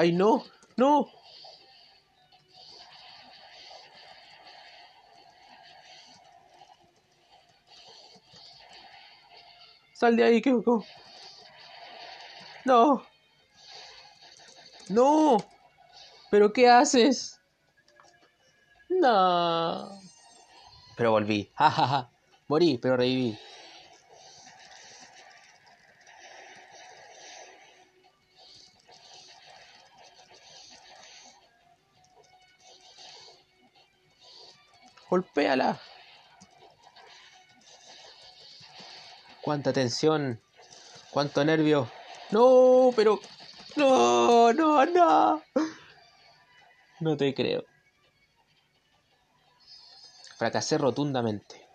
[0.00, 0.42] ¡Ay, no!
[0.78, 1.10] ¡No!
[9.92, 10.86] Sal de ahí, Kyoko.
[12.64, 13.02] No.
[14.88, 15.36] No.
[16.30, 17.38] ¿Pero qué haces?
[18.88, 20.00] No.
[20.96, 21.50] Pero volví.
[21.58, 22.10] Ja, ja, ja.
[22.48, 23.38] Morí, pero reviví.
[35.10, 35.80] Golpéala.
[39.42, 40.40] Cuánta tensión.
[41.10, 41.90] Cuánto nervio.
[42.30, 43.18] No, pero...
[43.74, 45.42] No, no, no.
[47.00, 47.64] No te creo.
[50.36, 51.66] Fracasé rotundamente.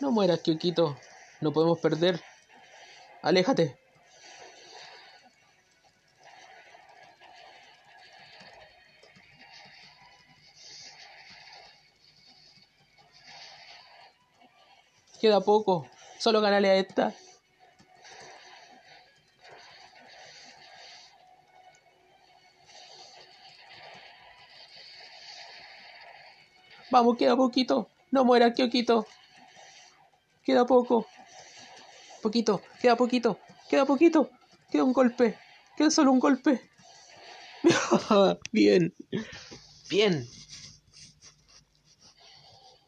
[0.00, 0.96] No mueras, Kyokito.
[1.40, 2.20] No podemos perder.
[3.22, 3.76] Aléjate.
[15.20, 15.86] Queda poco.
[16.18, 17.14] Solo ganale a esta.
[26.90, 27.88] Vamos, queda poquito.
[28.10, 29.06] No muera, Kyokito.
[30.42, 31.06] Queda poco.
[32.22, 33.38] Poquito, queda poquito,
[33.68, 34.30] queda poquito.
[34.70, 35.36] Queda un golpe,
[35.76, 36.70] queda solo un golpe.
[38.52, 38.94] Bien,
[39.90, 40.26] bien.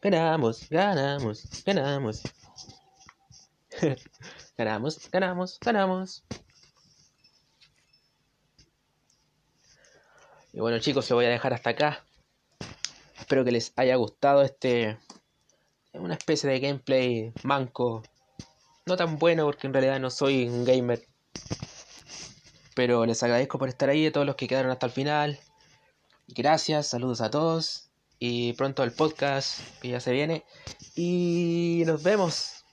[0.01, 2.23] Ganamos, ganamos, ganamos.
[4.57, 6.25] ganamos, ganamos, ganamos.
[10.53, 12.05] Y bueno chicos, lo voy a dejar hasta acá.
[13.19, 14.99] Espero que les haya gustado este...
[15.95, 18.03] Una especie de gameplay manco.
[18.87, 21.07] No tan bueno porque en realidad no soy un gamer.
[22.75, 25.39] Pero les agradezco por estar ahí, a todos los que quedaron hasta el final.
[26.29, 27.91] Gracias, saludos a todos.
[28.19, 30.45] Y pronto el podcast que ya se viene.
[30.95, 32.65] Y nos vemos.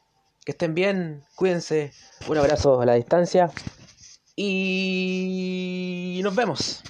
[0.45, 1.91] Que estén bien, cuídense.
[2.27, 3.51] Un abrazo a la distancia.
[4.35, 6.81] Y nos vemos.